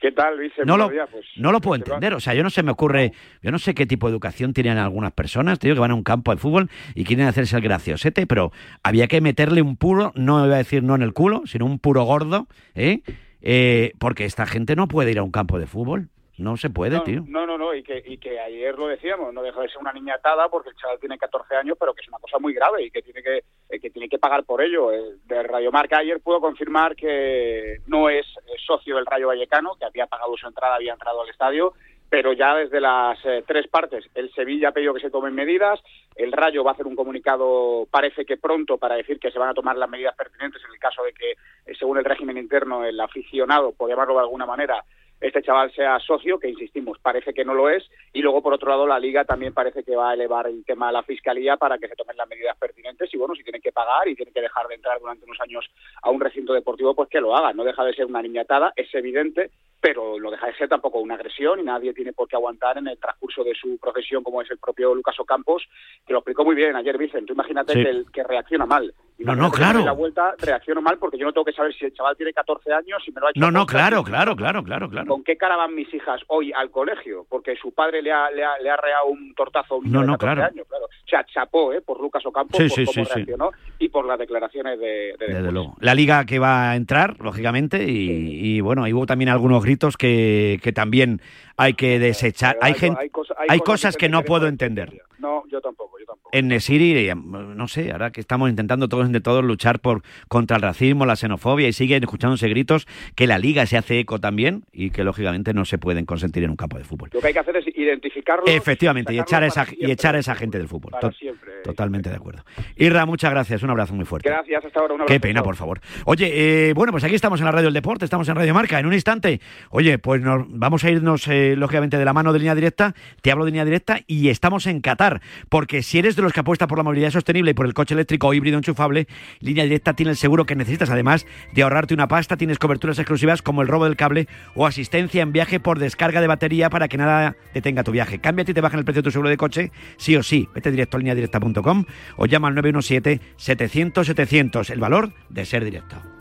[0.00, 0.52] ¿Qué tal, Luis?
[0.64, 2.48] No lo, Buenos días, pues, no lo puedo te lo- entender, o sea, yo no
[2.48, 3.12] se me ocurre,
[3.42, 5.94] yo no sé qué tipo de educación tienen algunas personas, te digo que van a
[5.96, 8.52] un campo de fútbol y quieren hacerse el graciosete, pero
[8.84, 11.80] había que meterle un puro, no iba a decir no en el culo, sino un
[11.80, 12.46] puro gordo,
[12.76, 13.00] ¿eh?
[13.42, 16.08] Eh, porque esta gente no puede ir a un campo de fútbol,
[16.40, 17.22] no se puede, no, tío.
[17.26, 19.92] No, no, no, y que, y que ayer lo decíamos, no deja de ser una
[19.92, 22.84] niña atada porque el chaval tiene 14 años, pero que es una cosa muy grave
[22.84, 24.92] y que tiene que, eh, que, tiene que pagar por ello.
[24.92, 29.76] Eh, De Radio Marca ayer puedo confirmar que no es eh, socio del Rayo Vallecano,
[29.78, 31.74] que había pagado su entrada, había entrado al estadio,
[32.10, 35.80] pero ya desde las eh, tres partes, el Sevilla ha pedido que se tomen medidas,
[36.16, 39.50] el Rayo va a hacer un comunicado, parece que pronto, para decir que se van
[39.50, 42.84] a tomar las medidas pertinentes en el caso de que, eh, según el régimen interno,
[42.84, 44.84] el aficionado, por llamarlo de alguna manera,
[45.20, 48.70] este chaval sea socio, que insistimos, parece que no lo es, y luego por otro
[48.70, 51.78] lado la liga también parece que va a elevar el tema a la fiscalía para
[51.78, 54.40] que se tomen las medidas pertinentes y bueno, si tienen que pagar y tienen que
[54.40, 55.70] dejar de entrar durante unos años
[56.02, 58.94] a un recinto deportivo, pues que lo hagan, no deja de ser una niñatada, es
[58.94, 59.50] evidente,
[59.80, 62.86] pero no deja de ser tampoco una agresión y nadie tiene por qué aguantar en
[62.88, 65.62] el transcurso de su profesión como es el propio Lucas Ocampos,
[66.06, 67.82] que lo explicó muy bien ayer Vicente, tú imagínate Sí.
[67.82, 68.92] que, el, que reacciona mal.
[69.18, 69.84] No, no, claro.
[69.84, 72.72] La vuelta reacciono mal porque yo no tengo que saber si el chaval tiene 14
[72.72, 75.06] años, si me lo ha hecho No, no, claro, claro, claro, claro, claro.
[75.06, 77.26] ¿Con qué cara van mis hijas hoy al colegio?
[77.28, 79.94] Porque su padre le ha, le ha, le ha reado un tortazo a un niño
[79.96, 80.52] No, de no, 14 claro.
[80.54, 80.84] años, claro.
[80.86, 81.82] O sea, chapó ¿eh?
[81.82, 83.14] por Lucas Ocampo, Sí, por sí, cómo sí, sí.
[83.14, 85.76] reaccionó y por las declaraciones de, de Desde luego.
[85.80, 89.62] La liga que va a entrar, lógicamente, y, y, bueno, ahí hubo también algunos
[89.96, 91.20] que, que también
[91.56, 92.58] hay que desechar.
[92.60, 95.02] Hay, hay- gente, hay cosa- hay, hay cosas cosas que que no puedo entender.
[95.20, 96.30] No, yo tampoco, yo tampoco.
[96.32, 100.56] En Nesiri, eh, no sé, ahora que estamos intentando todos entre todos luchar por contra
[100.56, 104.64] el racismo, la xenofobia y siguen escuchándose gritos que la liga se hace eco también
[104.72, 107.10] y que lógicamente no se pueden consentir en un campo de fútbol.
[107.12, 108.44] Lo que hay que hacer es identificarlo.
[108.46, 110.92] Efectivamente, y echar a esa y echar a del esa gente del fútbol.
[110.92, 111.50] Para siempre.
[111.62, 112.44] Totalmente de acuerdo.
[112.76, 114.28] Irra, muchas gracias, un abrazo muy fuerte.
[114.28, 114.94] Gracias, hasta ahora.
[114.94, 115.12] Un abrazo.
[115.12, 115.80] Qué pena, por favor.
[116.06, 118.78] Oye, eh, bueno, pues aquí estamos en la Radio del Deporte, estamos en Radio Marca.
[118.78, 119.40] En un instante,
[119.70, 122.94] oye, pues nos, vamos a irnos, eh, lógicamente, de la mano de línea directa.
[123.20, 125.09] Te hablo de línea directa y estamos en Qatar.
[125.48, 127.92] Porque si eres de los que apuesta por la movilidad sostenible y por el coche
[127.94, 129.06] eléctrico o híbrido enchufable,
[129.40, 130.90] línea directa tiene el seguro que necesitas.
[130.90, 135.22] Además de ahorrarte una pasta, tienes coberturas exclusivas como el robo del cable o asistencia
[135.22, 138.20] en viaje por descarga de batería para que nada detenga tu viaje.
[138.20, 140.48] Cámbiate y te bajan el precio de tu seguro de coche, sí o sí.
[140.54, 141.84] Vete directo a lineadirecta.com
[142.16, 144.70] o llama al 917-700-700.
[144.70, 146.19] El valor de ser directo.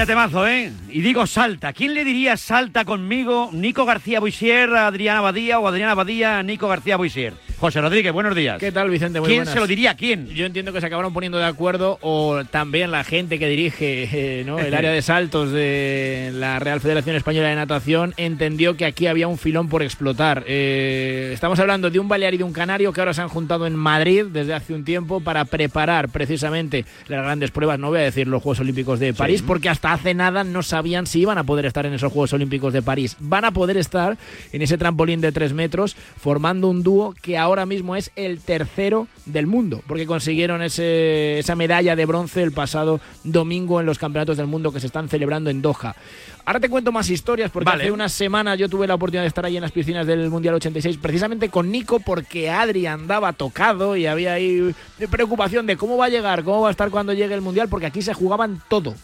[0.00, 0.72] Vaya temazo, ¿eh?
[0.88, 1.74] Y digo salta.
[1.74, 3.50] ¿Quién le diría salta conmigo?
[3.52, 7.34] ¿Nico García Buisier, Adriana Badía o Adriana Badía, Nico García Buisier?
[7.58, 8.58] José Rodríguez, buenos días.
[8.58, 9.20] ¿Qué tal, Vicente?
[9.20, 9.52] Muy ¿Quién buenas.
[9.52, 9.94] se lo diría?
[9.94, 10.28] ¿Quién?
[10.28, 14.08] Yo entiendo que se acabaron poniendo de acuerdo o también la gente que dirige
[14.40, 14.58] eh, ¿no?
[14.58, 19.28] el área de saltos de la Real Federación Española de Natación entendió que aquí había
[19.28, 20.44] un filón por explotar.
[20.46, 23.66] Eh, estamos hablando de un balear y de un canario que ahora se han juntado
[23.66, 28.04] en Madrid desde hace un tiempo para preparar precisamente las grandes pruebas, no voy a
[28.04, 31.44] decir los Juegos Olímpicos de París, porque hasta hace nada no sabían si iban a
[31.44, 33.16] poder estar en esos Juegos Olímpicos de París.
[33.18, 34.16] Van a poder estar
[34.52, 39.08] en ese trampolín de tres metros formando un dúo que ahora mismo es el tercero
[39.26, 44.36] del mundo, porque consiguieron ese, esa medalla de bronce el pasado domingo en los Campeonatos
[44.36, 45.94] del Mundo que se están celebrando en Doha.
[46.44, 47.84] Ahora te cuento más historias porque Vale.
[47.84, 50.54] hace unas semanas yo tuve la oportunidad de estar ahí en las piscinas del Mundial
[50.54, 54.74] 86 precisamente con Nico porque Adri andaba tocado y había ahí
[55.10, 57.86] preocupación de cómo va a llegar, cómo va a estar cuando llegue el Mundial porque
[57.86, 58.94] aquí se jugaban todo.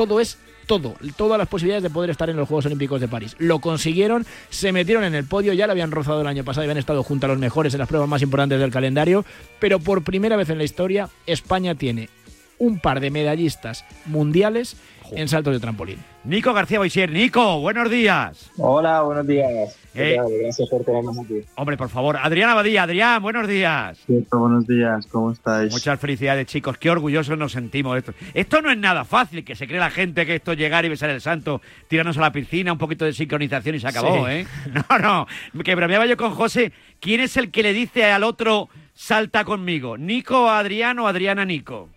[0.00, 3.36] Todo es todo, todas las posibilidades de poder estar en los Juegos Olímpicos de París.
[3.38, 6.68] Lo consiguieron, se metieron en el podio, ya lo habían rozado el año pasado y
[6.68, 9.26] habían estado junto a los mejores en las pruebas más importantes del calendario,
[9.58, 12.08] pero por primera vez en la historia España tiene
[12.56, 14.78] un par de medallistas mundiales
[15.12, 15.98] en saltos de trampolín.
[16.24, 17.10] Nico García Boisier.
[17.10, 18.50] Nico, buenos días.
[18.58, 19.76] Hola, buenos días.
[19.92, 20.18] ¿Qué Eh?
[20.42, 21.40] Gracias por tenernos aquí.
[21.56, 22.16] Hombre, por favor.
[22.16, 22.84] Adrián Abadía.
[22.84, 23.98] Adrián, buenos días.
[24.06, 25.72] Cierto, buenos días, ¿cómo estáis?
[25.72, 26.78] Muchas felicidades, chicos.
[26.78, 28.14] Qué orgullosos nos sentimos de esto.
[28.34, 30.88] Esto no es nada fácil, que se cree la gente que esto es llegar y
[30.90, 34.32] besar el santo, tirarnos a la piscina, un poquito de sincronización y se acabó, Sí.
[34.32, 34.46] ¿eh?
[34.90, 35.26] No, no.
[35.64, 36.72] Que bromeaba yo con José.
[37.00, 39.96] ¿Quién es el que le dice al otro salta conmigo?
[39.98, 41.88] ¿Nico Adrián o Adrián a Nico?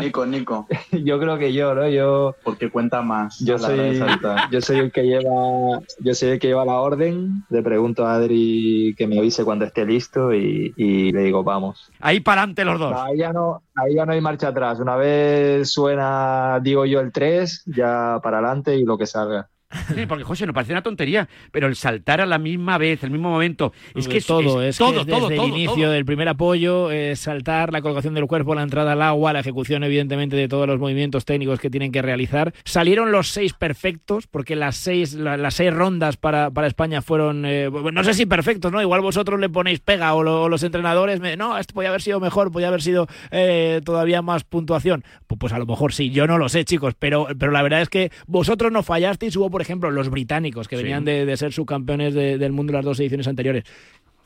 [0.00, 0.66] Nico, Nico.
[0.92, 1.88] Yo creo que yo, ¿no?
[1.88, 3.38] Yo porque cuenta más.
[3.40, 4.00] Yo soy,
[4.50, 7.44] yo soy el que lleva, yo soy el que lleva la orden.
[7.50, 11.90] Le pregunto a Adri que me avise cuando esté listo y, y le digo vamos.
[12.00, 12.94] Ahí para adelante los dos.
[12.96, 14.80] Ahí ya no, ahí ya no hay marcha atrás.
[14.80, 19.48] Una vez suena, digo yo el 3, ya para adelante y lo que salga.
[19.94, 23.10] Sí, porque José, nos parece una tontería, pero el saltar a la misma vez, el
[23.10, 25.74] mismo momento, es que es todo, es, que todo, es todo, desde todo, el inicio
[25.84, 25.90] todo.
[25.92, 29.84] del primer apoyo, eh, saltar, la colocación del cuerpo, la entrada al agua, la ejecución
[29.84, 32.52] evidentemente de todos los movimientos técnicos que tienen que realizar.
[32.64, 37.44] Salieron los seis perfectos, porque las seis, la- las seis rondas para, para España fueron,
[37.46, 38.80] eh, no sé si perfectos, ¿no?
[38.80, 42.20] Igual vosotros le ponéis pega o, lo- los entrenadores, me- no, esto podía haber sido
[42.20, 45.04] mejor, podía haber sido eh, todavía más puntuación.
[45.26, 47.82] Pues, pues a lo mejor sí, yo no lo sé, chicos, pero, pero la verdad
[47.82, 49.36] es que vosotros no fallasteis.
[49.36, 50.82] Hubo, por ejemplo, los británicos que Sí.
[50.82, 53.64] venían de, de ser subcampeones de- del mundo en las dos ediciones anteriores.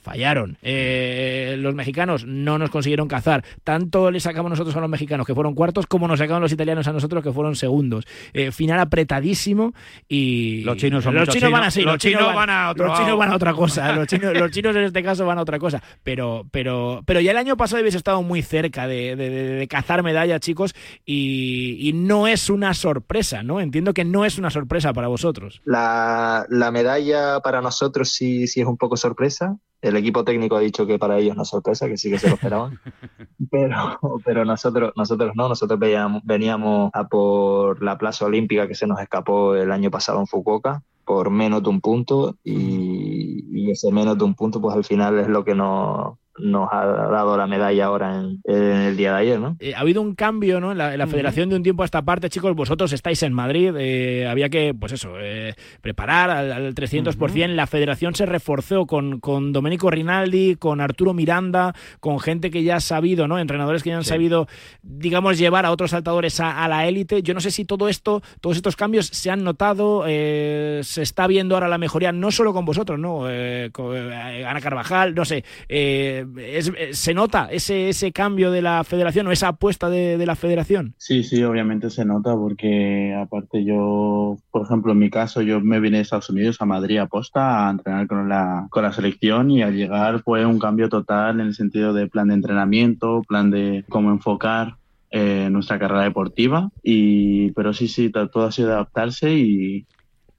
[0.02, 0.56] Fallaron.
[0.62, 3.44] Eh, los mexicanos no nos consiguieron cazar.
[3.64, 6.86] Tanto le sacamos nosotros a los mexicanos, que fueron cuartos, como nos sacaron los italianos
[6.88, 8.06] a nosotros, que fueron segundos.
[8.32, 9.74] Eh, final apretadísimo
[10.08, 10.62] y...
[10.64, 13.30] Los chinos son los chinos van así, Los chinos van a otro Los chinos van
[13.30, 13.92] a otra cosa.
[13.94, 15.82] Los chinos, los chinos en este caso van a otra cosa.
[16.02, 19.68] Pero, pero, pero ya el año pasado habéis estado muy cerca de, de- de- de
[19.68, 20.74] cazar medallas, chicos,
[21.04, 23.60] y, y no es una sorpresa, ¿no?
[23.60, 25.60] Entiendo que no es una sorpresa para vosotros.
[25.64, 29.56] La, la medalla para nosotros sí, sí es un poco sorpresa.
[29.82, 32.28] El equipo técnico ha dicho que para ellos no es sorpresa, que sí que se
[32.28, 32.78] lo esperaban.
[33.50, 38.86] pero, pero nosotros, nosotros no, nosotros veíamos- veníamos a por la plaza olímpica que se
[38.86, 43.90] nos escapó el año pasado en Fukuoka por menos de un punto y, y ese
[43.90, 47.46] menos de un punto pues al final es lo que nos, nos ha dado la
[47.46, 49.56] medalla ahora en, en el día de ayer, ¿no?
[49.60, 50.72] Eh, ha habido un cambio ¿no?
[50.72, 52.54] en, la, en la federación de un tiempo a esta parte, chicos.
[52.54, 57.48] Vosotros estáis en Madrid, eh, había que, pues eso, eh, preparar al, al 300%.
[57.48, 62.76] La federación se reforzó con, con Domenico Rinaldi, con Arturo Miranda, con gente que ya
[62.76, 63.38] ha sabido, ¿no?
[63.38, 64.10] entrenadores que ya han Sí.
[64.10, 64.46] sabido,
[64.82, 67.22] digamos, llevar a otros saltadores a, a la élite.
[67.22, 71.54] Yo no sé si todo esto, todos estos cambios se han notado, se está viendo
[71.54, 73.26] ahora la mejoría, no solo con vosotros, ¿no?
[73.72, 75.44] Con, Ana Carvajal, no sé.
[75.68, 80.16] eh, es- eh, ¿Se nota ese, ese cambio de la federación o esa apuesta de,
[80.18, 80.94] de la federación?
[80.98, 85.80] Sí, sí, obviamente se nota porque aparte yo, por ejemplo, en mi caso, yo me
[85.80, 89.50] vine de Estados Unidos a Madrid a posta a entrenar con la, con la selección
[89.50, 93.50] y al llegar fue un cambio total en el sentido de plan de entrenamiento, plan
[93.50, 94.76] de cómo enfocar
[95.12, 99.86] eh, nuestra carrera deportiva y pero sí, sí, to- todo ha sido adaptarse y,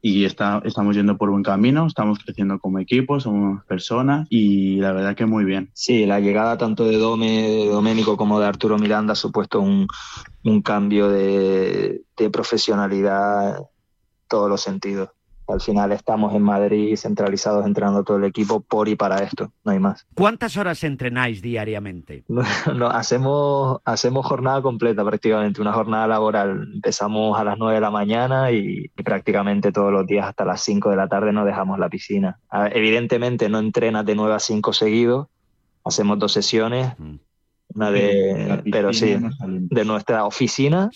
[0.02, 4.94] y está, estamos yendo por buen camino, estamos creciendo como equipo, somos personas y la
[4.94, 5.70] verdad que muy bien.
[5.74, 9.88] Sí, la llegada tanto de Dome, de Doménico como de Arturo Miranda ha supuesto un,
[10.44, 13.64] un cambio de, de profesionalidad en
[14.28, 15.10] todos los sentidos.
[15.52, 19.72] Al final estamos en Madrid centralizados entrenando todo el equipo por y para esto, no
[19.72, 20.06] hay más.
[20.14, 22.24] ¿Cuántas horas entrenáis diariamente?
[22.76, 26.70] No, hacemos, hacemos jornada completa prácticamente, una jornada laboral.
[26.74, 30.62] Empezamos a las 9 de la mañana y, y prácticamente todos los días hasta las
[30.62, 32.40] 5 de la tarde no dejamos la piscina.
[32.50, 35.28] A ver, evidentemente no entrenas de 9 a 5 seguidos,
[35.84, 36.94] hacemos dos sesiones,
[37.74, 40.90] una de, pero sí, no de nuestra oficina,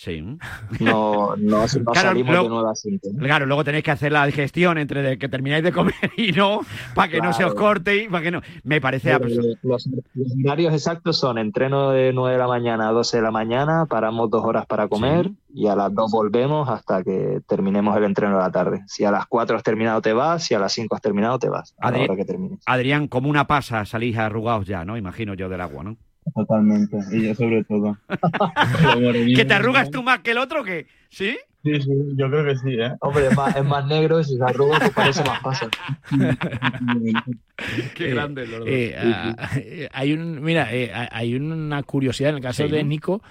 [0.80, 3.08] no, no, no Claro, salimos de 9 a 5.
[3.18, 6.60] Claro, luego tenéis que hacer la digestión entre de que termináis de comer y no,
[6.94, 8.40] para que no se os corte y para que no.
[8.64, 9.48] Me parece Eh, absurdo.
[9.62, 13.30] Los, los horarios exactos son entreno de 9 de la mañana a 12 de la
[13.30, 18.04] mañana, paramos dos horas para comer y a las 2 volvemos hasta que terminemos el
[18.04, 18.82] entreno de la tarde.
[18.86, 21.48] Si a las 4 has terminado te vas, si a las 5 has terminado te
[21.48, 22.60] vas, a la hora que termines.
[22.66, 24.96] Adrián, como una pasa salís arrugados ya, ¿no?
[24.96, 25.96] Imagino yo del agua, ¿no?
[26.34, 27.96] Totalmente, y yo sobre todo.
[29.36, 31.36] ¿Que te arrugas tú más que el otro que ¿Sí?
[31.62, 32.92] Sí, sí, yo creo que sí, ¿eh?
[33.00, 35.68] Hombre, es más, es más negro y si se arruga pues parece más pasa.
[37.94, 38.68] Qué grande los dos.
[38.68, 39.34] Eh, ah,
[39.92, 42.70] hay un, mira, eh, hay una curiosidad en el caso Sí.
[42.72, 43.22] de Nico.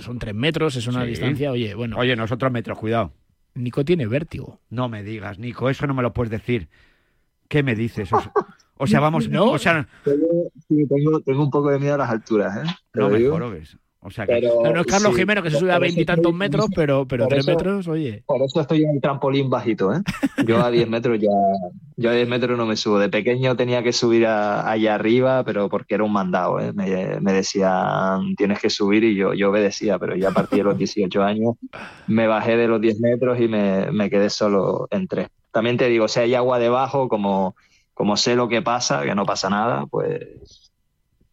[0.00, 1.08] son tres metros, es una Sí.
[1.10, 1.50] distancia.
[1.50, 1.98] Oye, bueno.
[1.98, 3.12] Oye, nosotros metros, cuidado.
[3.54, 4.60] Nico tiene vértigo.
[4.70, 6.68] No me digas, Nico, eso no me lo puedes decir.
[7.48, 8.10] ¿Qué me dices?
[8.12, 8.32] O sea,
[8.78, 9.50] o sea, vamos, No.
[9.52, 10.26] o sea, Tengo,
[10.68, 12.70] sí, tengo, tengo un poco de miedo a las alturas, ¿eh?
[12.92, 13.76] Te no lo me jorobes.
[14.00, 14.34] O sea que...
[14.34, 17.40] Pero- No es Carlos sí, Jimeno que se sube a veintitantos metros, pero, pero tres
[17.40, 18.22] eso- metros, oye.
[18.26, 20.00] Por eso estoy en el trampolín bajito, ¿eh?
[20.46, 21.28] Yo a 10 metros ya,
[21.96, 23.00] yo a 10 metros no me subo.
[23.00, 26.72] De pequeño tenía que subir a- allá arriba, pero porque era un mandado, ¿eh?
[26.72, 30.64] Me, me decían, tienes que subir y yo, yo obedecía, pero ya a partir de
[30.64, 31.56] los 18 años
[32.06, 35.28] me bajé de los 10 metros y me, me quedé solo en 3.
[35.50, 37.56] También te digo, si hay agua debajo, como,
[37.98, 40.70] como sé lo que pasa, que no pasa nada, pues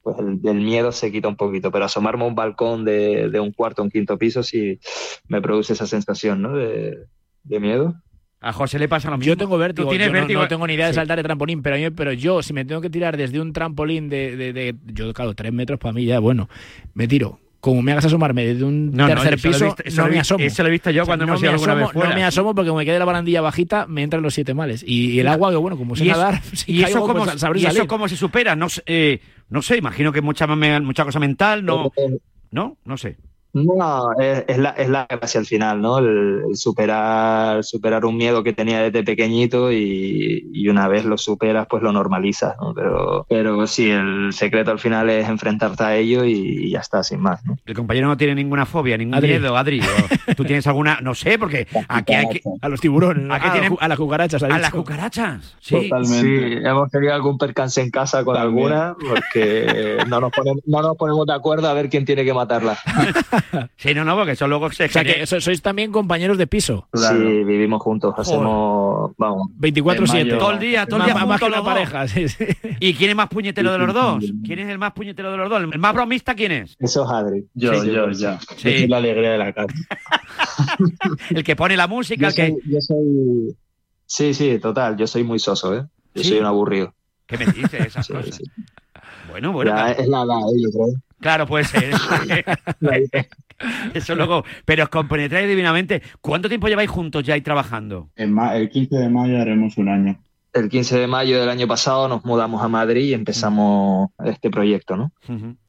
[0.02, 3.40] pues el, el miedo se quita un poquito, pero asomarme a un balcón de, de
[3.40, 4.80] un cuarto o un quinto piso sí
[5.28, 6.54] me produce esa sensación, ¿no?
[6.56, 7.06] De,
[7.44, 7.94] de miedo.
[8.42, 9.28] A José le pasa lo mismo.
[9.34, 10.42] Yo tengo vértigo, ¿Tú tienes yo no- vértigo?
[10.42, 10.98] No, tengo ni idea de Sí.
[10.98, 14.10] saltar de trampolín, pero, mí- pero yo, si me tengo que tirar desde un trampolín
[14.10, 16.50] de, de- de- yo, claro, tres metros para mí ya, bueno,
[16.94, 17.40] me tiro.
[17.66, 20.44] Como me hagas asomarme desde un No, no, tercer piso, visto- no me asomo.
[20.46, 22.10] eso lo he visto yo cuando no hemos me ido alguna asomo, vez fuera.
[22.10, 24.84] No me asomo porque como me quede la barandilla bajita, me entran los siete males.
[24.88, 27.08] Y, y el agua, que bueno, como sé ¿Y eso- nadar, si ¿Y, eso caigo,
[27.08, 28.56] cómo, pues, y eso cómo se supera?
[28.56, 31.92] No sé, eh, no sé, imagino que mucha, me- mucha cosa mental, no,
[32.52, 33.18] no, no sé.
[33.56, 36.00] No, es, es la, es la gracia al final, ¿no?
[36.00, 41.18] El, el superar, superar un miedo que tenía desde pequeñito y, y una vez lo
[41.18, 42.74] superas, pues lo normalizas, ¿no?
[42.74, 47.22] Pero, pero sí, el secreto al final es enfrentarte a ello y, ya está, sin
[47.22, 47.58] más, ¿no?
[47.66, 49.30] El compañero no tiene ninguna fobia, ningún Adri.
[49.30, 49.80] miedo, Adri.
[50.36, 51.00] ¿Tú tienes alguna?
[51.02, 52.42] No sé, porque aquí hay que...
[52.62, 54.44] A los tiburones, ¿A tienen- a las cucarachas.
[54.44, 55.90] ha A las cucarachas, sí.
[56.04, 58.68] Sí, hemos tenido algún percance en casa con También.
[58.74, 62.34] alguna porque no nos, ponemos, no nos ponemos de acuerdo a ver quién tiene que
[62.34, 62.78] matarla.
[63.78, 66.48] Sí, no, no, porque eso luego se O sea, que so- sois también compañeros de
[66.48, 66.88] piso.
[66.94, 69.50] Sí, vivimos juntos, hacemos, vamos.
[69.60, 70.38] 24-7.
[70.38, 71.66] Todo el día, todo el día Más- más juntos dos.
[71.66, 72.46] pareja, sí, sí.
[72.80, 74.24] ¿Y quién es más puñetero de los dos?
[74.44, 75.62] ¿Quién es el más puñetero de los dos?
[75.72, 76.76] ¿El más bromista quién es?
[76.80, 77.46] Eso es Adri.
[77.54, 78.22] Yo, Sí, yo, sí.
[78.22, 78.40] ya.
[78.58, 78.88] Sí.
[78.88, 79.74] La alegría de la casa.
[81.30, 82.48] El que pone la música, Yo el que...
[82.50, 83.56] soy, yo soy-
[84.08, 85.84] Sí, sí, total, yo soy muy soso, ¿eh?
[86.14, 86.30] Yo ¿Sí?
[86.30, 86.94] soy un aburrido.
[87.26, 88.36] ¿Qué me dices esas Sí, cosas?
[88.36, 88.44] sí.
[89.30, 90.62] Bueno, bueno, Ya, claro, es la edad, ¿eh?
[90.62, 90.88] yo creo.
[91.26, 91.90] Claro, puede ser.
[93.96, 96.04] Eso luego, pero os compenetráis divinamente.
[96.22, 98.10] ¿Cuánto tiempo lleváis juntos ya y trabajando?
[98.16, 100.20] En ma- el 15 de mayo haremos un año.
[100.56, 104.96] El 15 de mayo del año pasado nos mudamos a Madrid y empezamos este proyecto,
[104.96, 105.12] ¿no?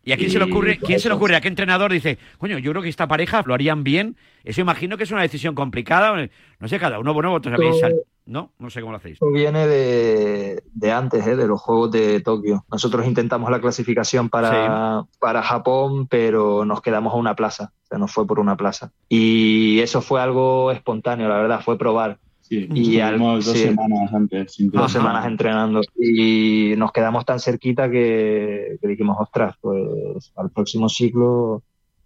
[0.05, 0.79] ¿Y a quién se le ocurre?
[0.79, 1.35] ¿Quién se le ocurre?
[1.35, 4.17] ¿A qué entrenador dice, coño, yo creo que esta pareja lo harían bien?
[4.45, 6.15] Eso imagino que es una decisión complicada.
[6.61, 8.51] No sé, cada uno, bueno, vosotros habéis sal- ¿No?
[8.59, 9.15] No sé cómo lo hacéis.
[9.15, 11.37] Esto viene de, de antes, ¿eh?
[11.37, 12.65] de los Juegos de Tokio.
[12.71, 17.73] Nosotros intentamos la clasificación para, para Japón, pero nos quedamos a una plaza.
[17.85, 18.91] O sea, nos fue por una plaza.
[19.09, 22.19] Y eso fue algo espontáneo, la verdad, fue probar.
[22.49, 23.59] Sí, Y al- dos sí.
[23.59, 24.53] semanas antes.
[24.55, 24.89] sin dos duda.
[24.89, 31.63] semanas entrenando y nos quedamos tan cerquita que, que dijimos, ostras, pues al próximo ciclo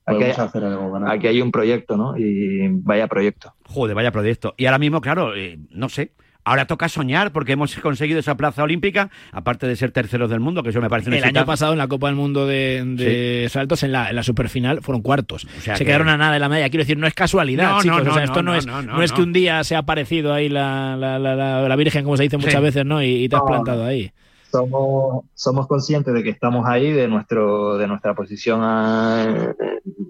[0.07, 2.17] aquí hay, hacer algo, aquí hay un proyecto, ¿no?
[2.17, 3.53] Y vaya proyecto.
[3.67, 4.55] Joder, vaya proyecto.
[4.57, 6.13] Y ahora mismo, claro, eh, no sé.
[6.45, 10.63] Ahora toca soñar porque hemos conseguido esa plaza olímpica, aparte de ser terceros del mundo,
[10.63, 13.83] que eso me parece El año pasado en la Copa del Mundo de, de saltos,
[13.83, 15.47] en la, en la superfinal, fueron cuartos.
[15.61, 16.69] sea se que- quedaron a nada de la media.
[16.71, 18.05] Quiero decir, no es casualidad, No, no, chicos.
[18.05, 19.77] no, o sea, esto no, no, es, no, no, no es que un día se
[19.77, 22.61] ha aparecido ahí la, la, la, la- la Virgen, como se dice muchas Sí.
[22.61, 23.03] veces, ¿no?
[23.03, 23.47] Y, y te has No.
[23.47, 24.11] plantado ahí.
[24.51, 29.55] Somos, somos conscientes de que estamos ahí, de nuestro, de nuestra posición a-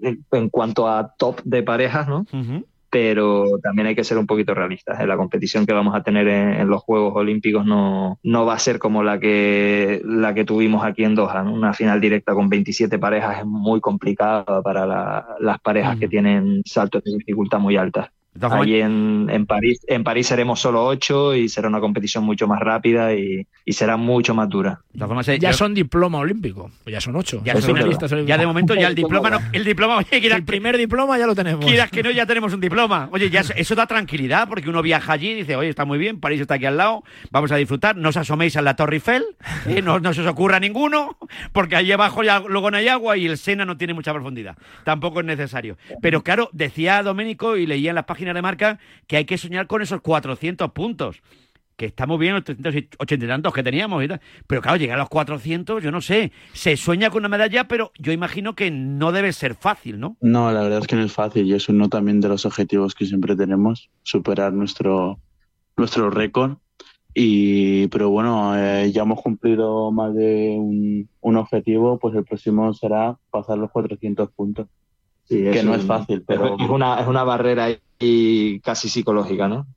[0.01, 2.25] en, en cuanto a top de parejas, ¿no?
[2.91, 4.99] Pero también hay que ser un poquito realistas.
[4.99, 5.07] ¿eh?
[5.07, 8.59] La competición que vamos a tener en, en los Juegos Olímpicos no, no va a
[8.59, 11.41] ser como la que, la que tuvimos aquí en Doha.
[11.43, 11.53] ¿no?
[11.53, 16.61] Una final directa con 27 parejas es muy complicada para la- las parejas que tienen
[16.65, 18.09] saltos de dificultad muy altas.
[18.39, 22.61] Allí en, en París, en París seremos solo ocho y será una competición mucho más
[22.61, 24.79] rápida y, y será mucho más dura.
[24.97, 26.71] Formas, eh, Ya yo- son diploma olímpico.
[26.83, 27.41] Pues ya son ocho.
[27.43, 30.45] ya, Son finalistas ya de momento ya el diploma, no, el diploma, oye, quieras, El
[30.45, 31.65] primer diploma ya lo tenemos.
[31.65, 33.09] quieras que no, ya tenemos un diploma.
[33.11, 35.97] Oye, ya eso, eso da tranquilidad porque uno viaja allí y dice, oye, está muy
[35.97, 38.95] bien, París está aquí al lado, vamos a disfrutar, no os asoméis a la Torre
[38.95, 39.25] Eiffel,
[39.67, 41.17] eh, no, no se os ocurra ninguno,
[41.51, 44.55] porque allí abajo ya luego no hay agua y el Sena no tiene mucha profundidad.
[44.85, 45.77] Tampoco es necesario.
[46.01, 49.67] Pero claro, decía Doménico y leía en las páginas de marca que hay que soñar
[49.67, 51.21] con esos 400 puntos.
[51.77, 54.21] Que está muy bien los 380 y tantos que teníamos y tal.
[54.45, 56.31] Pero claro, llegar a los 400, yo no sé.
[56.53, 60.15] Se sueña con una medalla, pero yo imagino que no debe ser fácil, ¿no?
[60.21, 62.93] No, la verdad es que no es fácil y es uno también de los objetivos
[62.93, 65.19] que siempre tenemos, superar nuestro,
[65.75, 66.57] nuestro récord.
[67.13, 72.73] Y, pero bueno, eh, ya hemos cumplido más de un, un objetivo, pues el próximo
[72.73, 74.67] será pasar los 400 puntos.
[75.23, 77.77] Sí, que es no un- es fácil, pero es una, es una barrera ahí
[78.63, 79.67] casi psicológica, ¿no?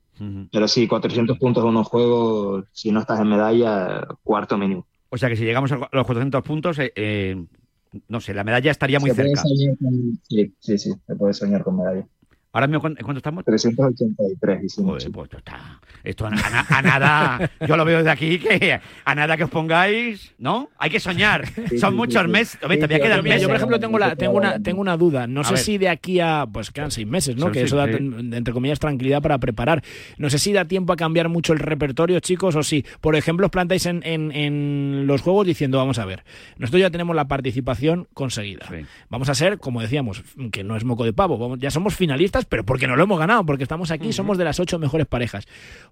[0.51, 4.85] Pero sí, 400 puntos en unos juegos, si no estás en medalla, cuarto mínimo.
[5.09, 7.45] O sea que si llegamos a los 400 puntos, eh, eh,
[8.07, 9.41] no sé, la medalla estaría muy Se puede cerca.
[9.41, 12.07] soñar con- Sí, sí, sí, se puede soñar con medalla.
[12.55, 13.43] Ahora mismo, ¿cuánto estamos?
[13.43, 14.91] 383 hicimos.
[15.03, 15.81] Joder, pues esto está.
[16.05, 17.51] Esto a, a na- a nada.
[17.67, 20.69] Yo lo veo de aquí que a nada que os pongáis, ¿no?
[20.77, 21.45] Hay que soñar.
[21.79, 22.27] Son sí, muchos sí.
[22.29, 22.59] meses.
[22.61, 23.41] Todavía quedan meses.
[23.41, 25.27] yo, por ejemplo, tengo, la, tengo, una, tengo una duda.
[25.27, 25.59] No A sé ver.
[25.59, 26.45] si de aquí a.
[26.49, 27.41] Pues quedan seis meses, ¿no?
[27.43, 29.83] Son que eso da, entre comillas, tranquilidad para preparar.
[30.17, 33.47] No sé si da tiempo a cambiar mucho el repertorio, chicos, o si, por ejemplo,
[33.47, 36.23] os plantáis en, en- en los juegos diciendo, vamos a ver,
[36.57, 38.65] nosotros ya tenemos la participación conseguida.
[39.09, 41.37] Vamos a ser, como decíamos, que no es moco de pavo.
[41.37, 44.43] vamos- ya somos finalistas, pero porque no lo hemos ganado, porque estamos aquí, somos de
[44.43, 45.45] las ocho mejores parejas.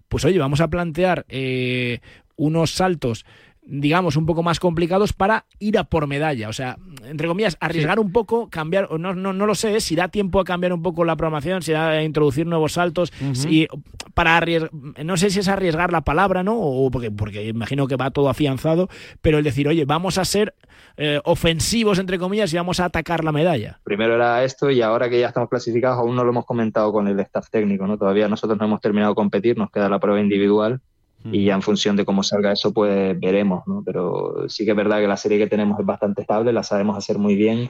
[0.07, 1.99] Pues oye, vamos a plantear eh,
[2.35, 3.25] unos saltos
[3.65, 6.49] digamos, un poco más complicados para ir a por medalla.
[6.49, 9.95] O sea, entre comillas, arriesgar un poco, cambiar, o no, no, no lo sé, si
[9.95, 13.67] da tiempo a cambiar un poco la programación, si da a introducir nuevos saltos, si,
[14.13, 16.59] para arriesgar, no sé si es arriesgar la palabra, ¿no?
[16.59, 18.89] O porque, porque imagino que va todo afianzado,
[19.21, 20.55] pero el decir, oye, vamos a ser
[20.97, 23.79] eh, ofensivos, entre comillas, y vamos a atacar la medalla.
[23.83, 27.07] Primero era esto y ahora que ya estamos clasificados aún no lo hemos comentado con
[27.07, 27.97] el staff técnico, ¿no?
[27.97, 30.81] Todavía nosotros no hemos terminado de competir, nos queda la prueba individual
[31.31, 33.83] y ya en función de cómo salga eso pues veremos, ¿no?
[33.85, 36.97] Pero sí que es verdad que la serie que tenemos es bastante estable, la sabemos
[36.97, 37.69] hacer muy bien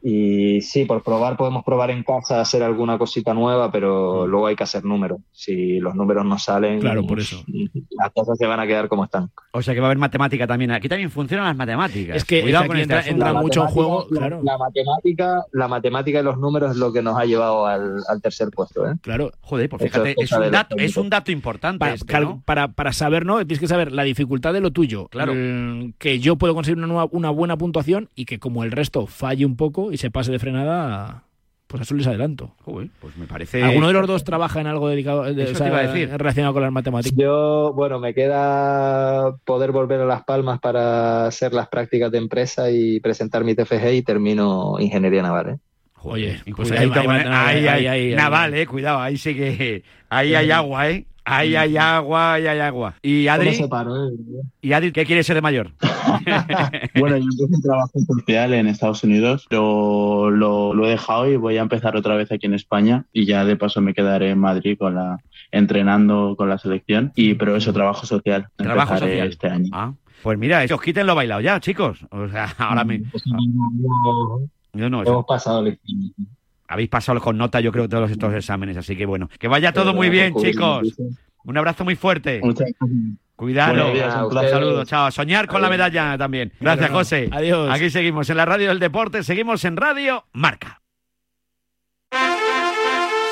[0.00, 4.54] y sí, por probar podemos probar en casa hacer alguna cosita nueva, pero luego hay
[4.56, 5.18] que hacer números.
[5.32, 7.42] Si los números no salen, Claro, por eso.
[7.90, 9.30] las cosas se van a quedar como están.
[9.52, 10.70] O sea que va a haber matemática también.
[10.70, 12.16] Aquí también funcionan las matemáticas.
[12.16, 14.40] Es que- Cuidado es aquí este entra- entra mucho en juego, claro.
[14.44, 18.22] La matemática, la matemática y los números es lo que nos ha llevado al, al
[18.22, 18.94] tercer puesto, ¿eh?
[19.02, 19.32] Claro.
[19.40, 23.26] Joder, pues fíjate, es un, dato, es un dato importante para, este, para, para saber,
[23.26, 23.38] ¿no?
[23.38, 25.08] Tienes que saber la dificultad de lo tuyo.
[25.08, 25.32] Claro.
[25.34, 29.06] Mm, que yo puedo conseguir una, nueva- una buena puntuación y que como el resto
[29.06, 31.24] falle un poco y se pase de frenada,
[31.66, 32.54] pues eso les adelanto.
[32.64, 33.62] Joder, pues me parece...
[33.62, 36.08] ¿Alguno de los dos trabaja en algo dedicado de- Eso o te iba a decir.
[36.10, 37.16] relacionado con las matemáticas?
[37.18, 42.70] Yo, bueno, me queda poder volver a Las Palmas para hacer las prácticas de empresa
[42.70, 45.58] y presentar mi TFG y termino ingeniería naval, ¿eh?
[46.02, 49.82] Oye, pues ahí- ahí, ahí- ahí- ahí- Naval, eh, cuidado, ahí sí que...
[50.08, 51.04] Ahí hay agua, ¿eh?
[51.30, 52.94] Ahí hay agua, ahí hay agua.
[53.02, 53.48] ¿Y Adri?
[53.50, 54.12] ¿Cómo se paró, eh?
[54.62, 55.72] ¿Y Adri qué quiere ser de mayor?
[56.98, 61.36] Bueno, yo empecé un trabajo social en Estados Unidos, pero lo, lo he dejado y
[61.36, 64.38] voy a empezar otra vez aquí en España y ya de paso me quedaré en
[64.38, 65.18] Madrid con la
[65.52, 68.48] entrenando con la selección y pero eso trabajo social.
[68.56, 69.28] Trabajo Empezaré social.
[69.28, 69.68] este año.
[69.72, 72.00] Ah, pues mira, os quiten lo bailado ya, chicos.
[72.10, 73.02] O sea, ahora me...
[74.74, 75.78] Yo no, Hemos pasado el
[76.68, 79.30] Habéis pasado con nota, yo creo, todos estos exámenes, así que bueno.
[79.38, 80.94] Que vaya todo muy bien, chicos.
[81.44, 82.42] Un abrazo muy fuerte.
[83.34, 83.72] Cuidado.
[83.72, 85.06] Buenos días a un saludo, chao.
[85.06, 86.52] A Soñar con la medalla también.
[86.60, 87.30] Gracias, José.
[87.32, 87.70] adiós.
[87.72, 90.82] Aquí seguimos en la radio del deporte, seguimos en Radio Marca.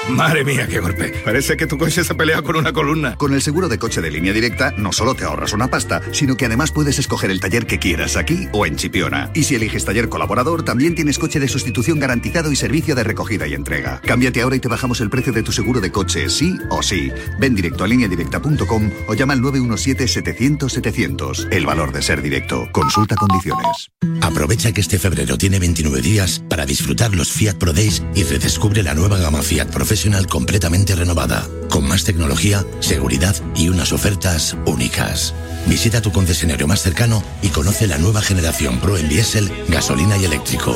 [0.08, 1.12] Madre mía, qué golpe.
[1.24, 3.16] Parece que tu coche se ha peleado con una columna.
[3.16, 6.36] Con el seguro de coche de línea directa no solo te ahorras una pasta, sino
[6.36, 9.32] que además puedes escoger el taller que quieras aquí o en Chipiona.
[9.34, 13.48] Y si eliges taller colaborador, también tienes coche de sustitución garantizado y servicio de recogida
[13.48, 14.00] y entrega.
[14.04, 17.10] Cámbiate ahora y te bajamos el precio de tu seguro de coche, sí o sí.
[17.40, 21.48] Ven directo a lineadirecta.com o llama al 917-700-700.
[21.50, 22.68] El valor de ser directo.
[22.70, 23.90] Consulta condiciones.
[24.20, 28.84] Aprovecha que este febrero tiene 29 días para disfrutar los Fiat Pro Days y redescubre
[28.84, 29.95] la nueva gama Fiat Professional
[30.26, 35.34] completamente renovada, con más tecnología, seguridad y unas ofertas únicas.
[35.66, 40.24] Visita tu concesionario más cercano y conoce la nueva generación Pro en diésel, gasolina y
[40.24, 40.74] eléctrico.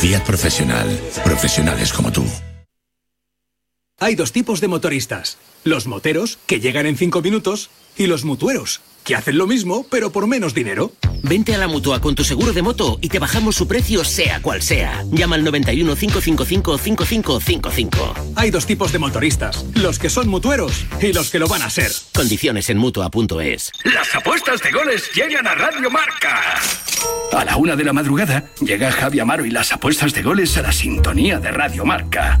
[0.00, 0.86] Fiat Professional.
[1.24, 2.24] Profesionales como tú.
[3.98, 5.36] Hay dos tipos de motoristas.
[5.64, 10.10] Los moteros, que llegan en cinco minutos, y los mutueros, que hacen lo mismo, pero
[10.10, 10.92] por menos dinero.
[11.22, 14.40] Vente a la mutua con tu seguro de moto y te bajamos su precio, sea
[14.40, 15.04] cual sea.
[15.10, 18.14] Llama al 91 555 5555.
[18.36, 19.64] Hay dos tipos de motoristas.
[19.74, 21.90] Los que son mutueros y los que lo van a ser.
[22.14, 23.72] Condiciones en mutua.es.
[23.84, 26.58] Las apuestas de goles llegan a Radio Marca.
[27.32, 30.62] A la una de la madrugada llega Javi Amaro y las apuestas de goles a
[30.62, 32.40] la sintonía de Radio Marca.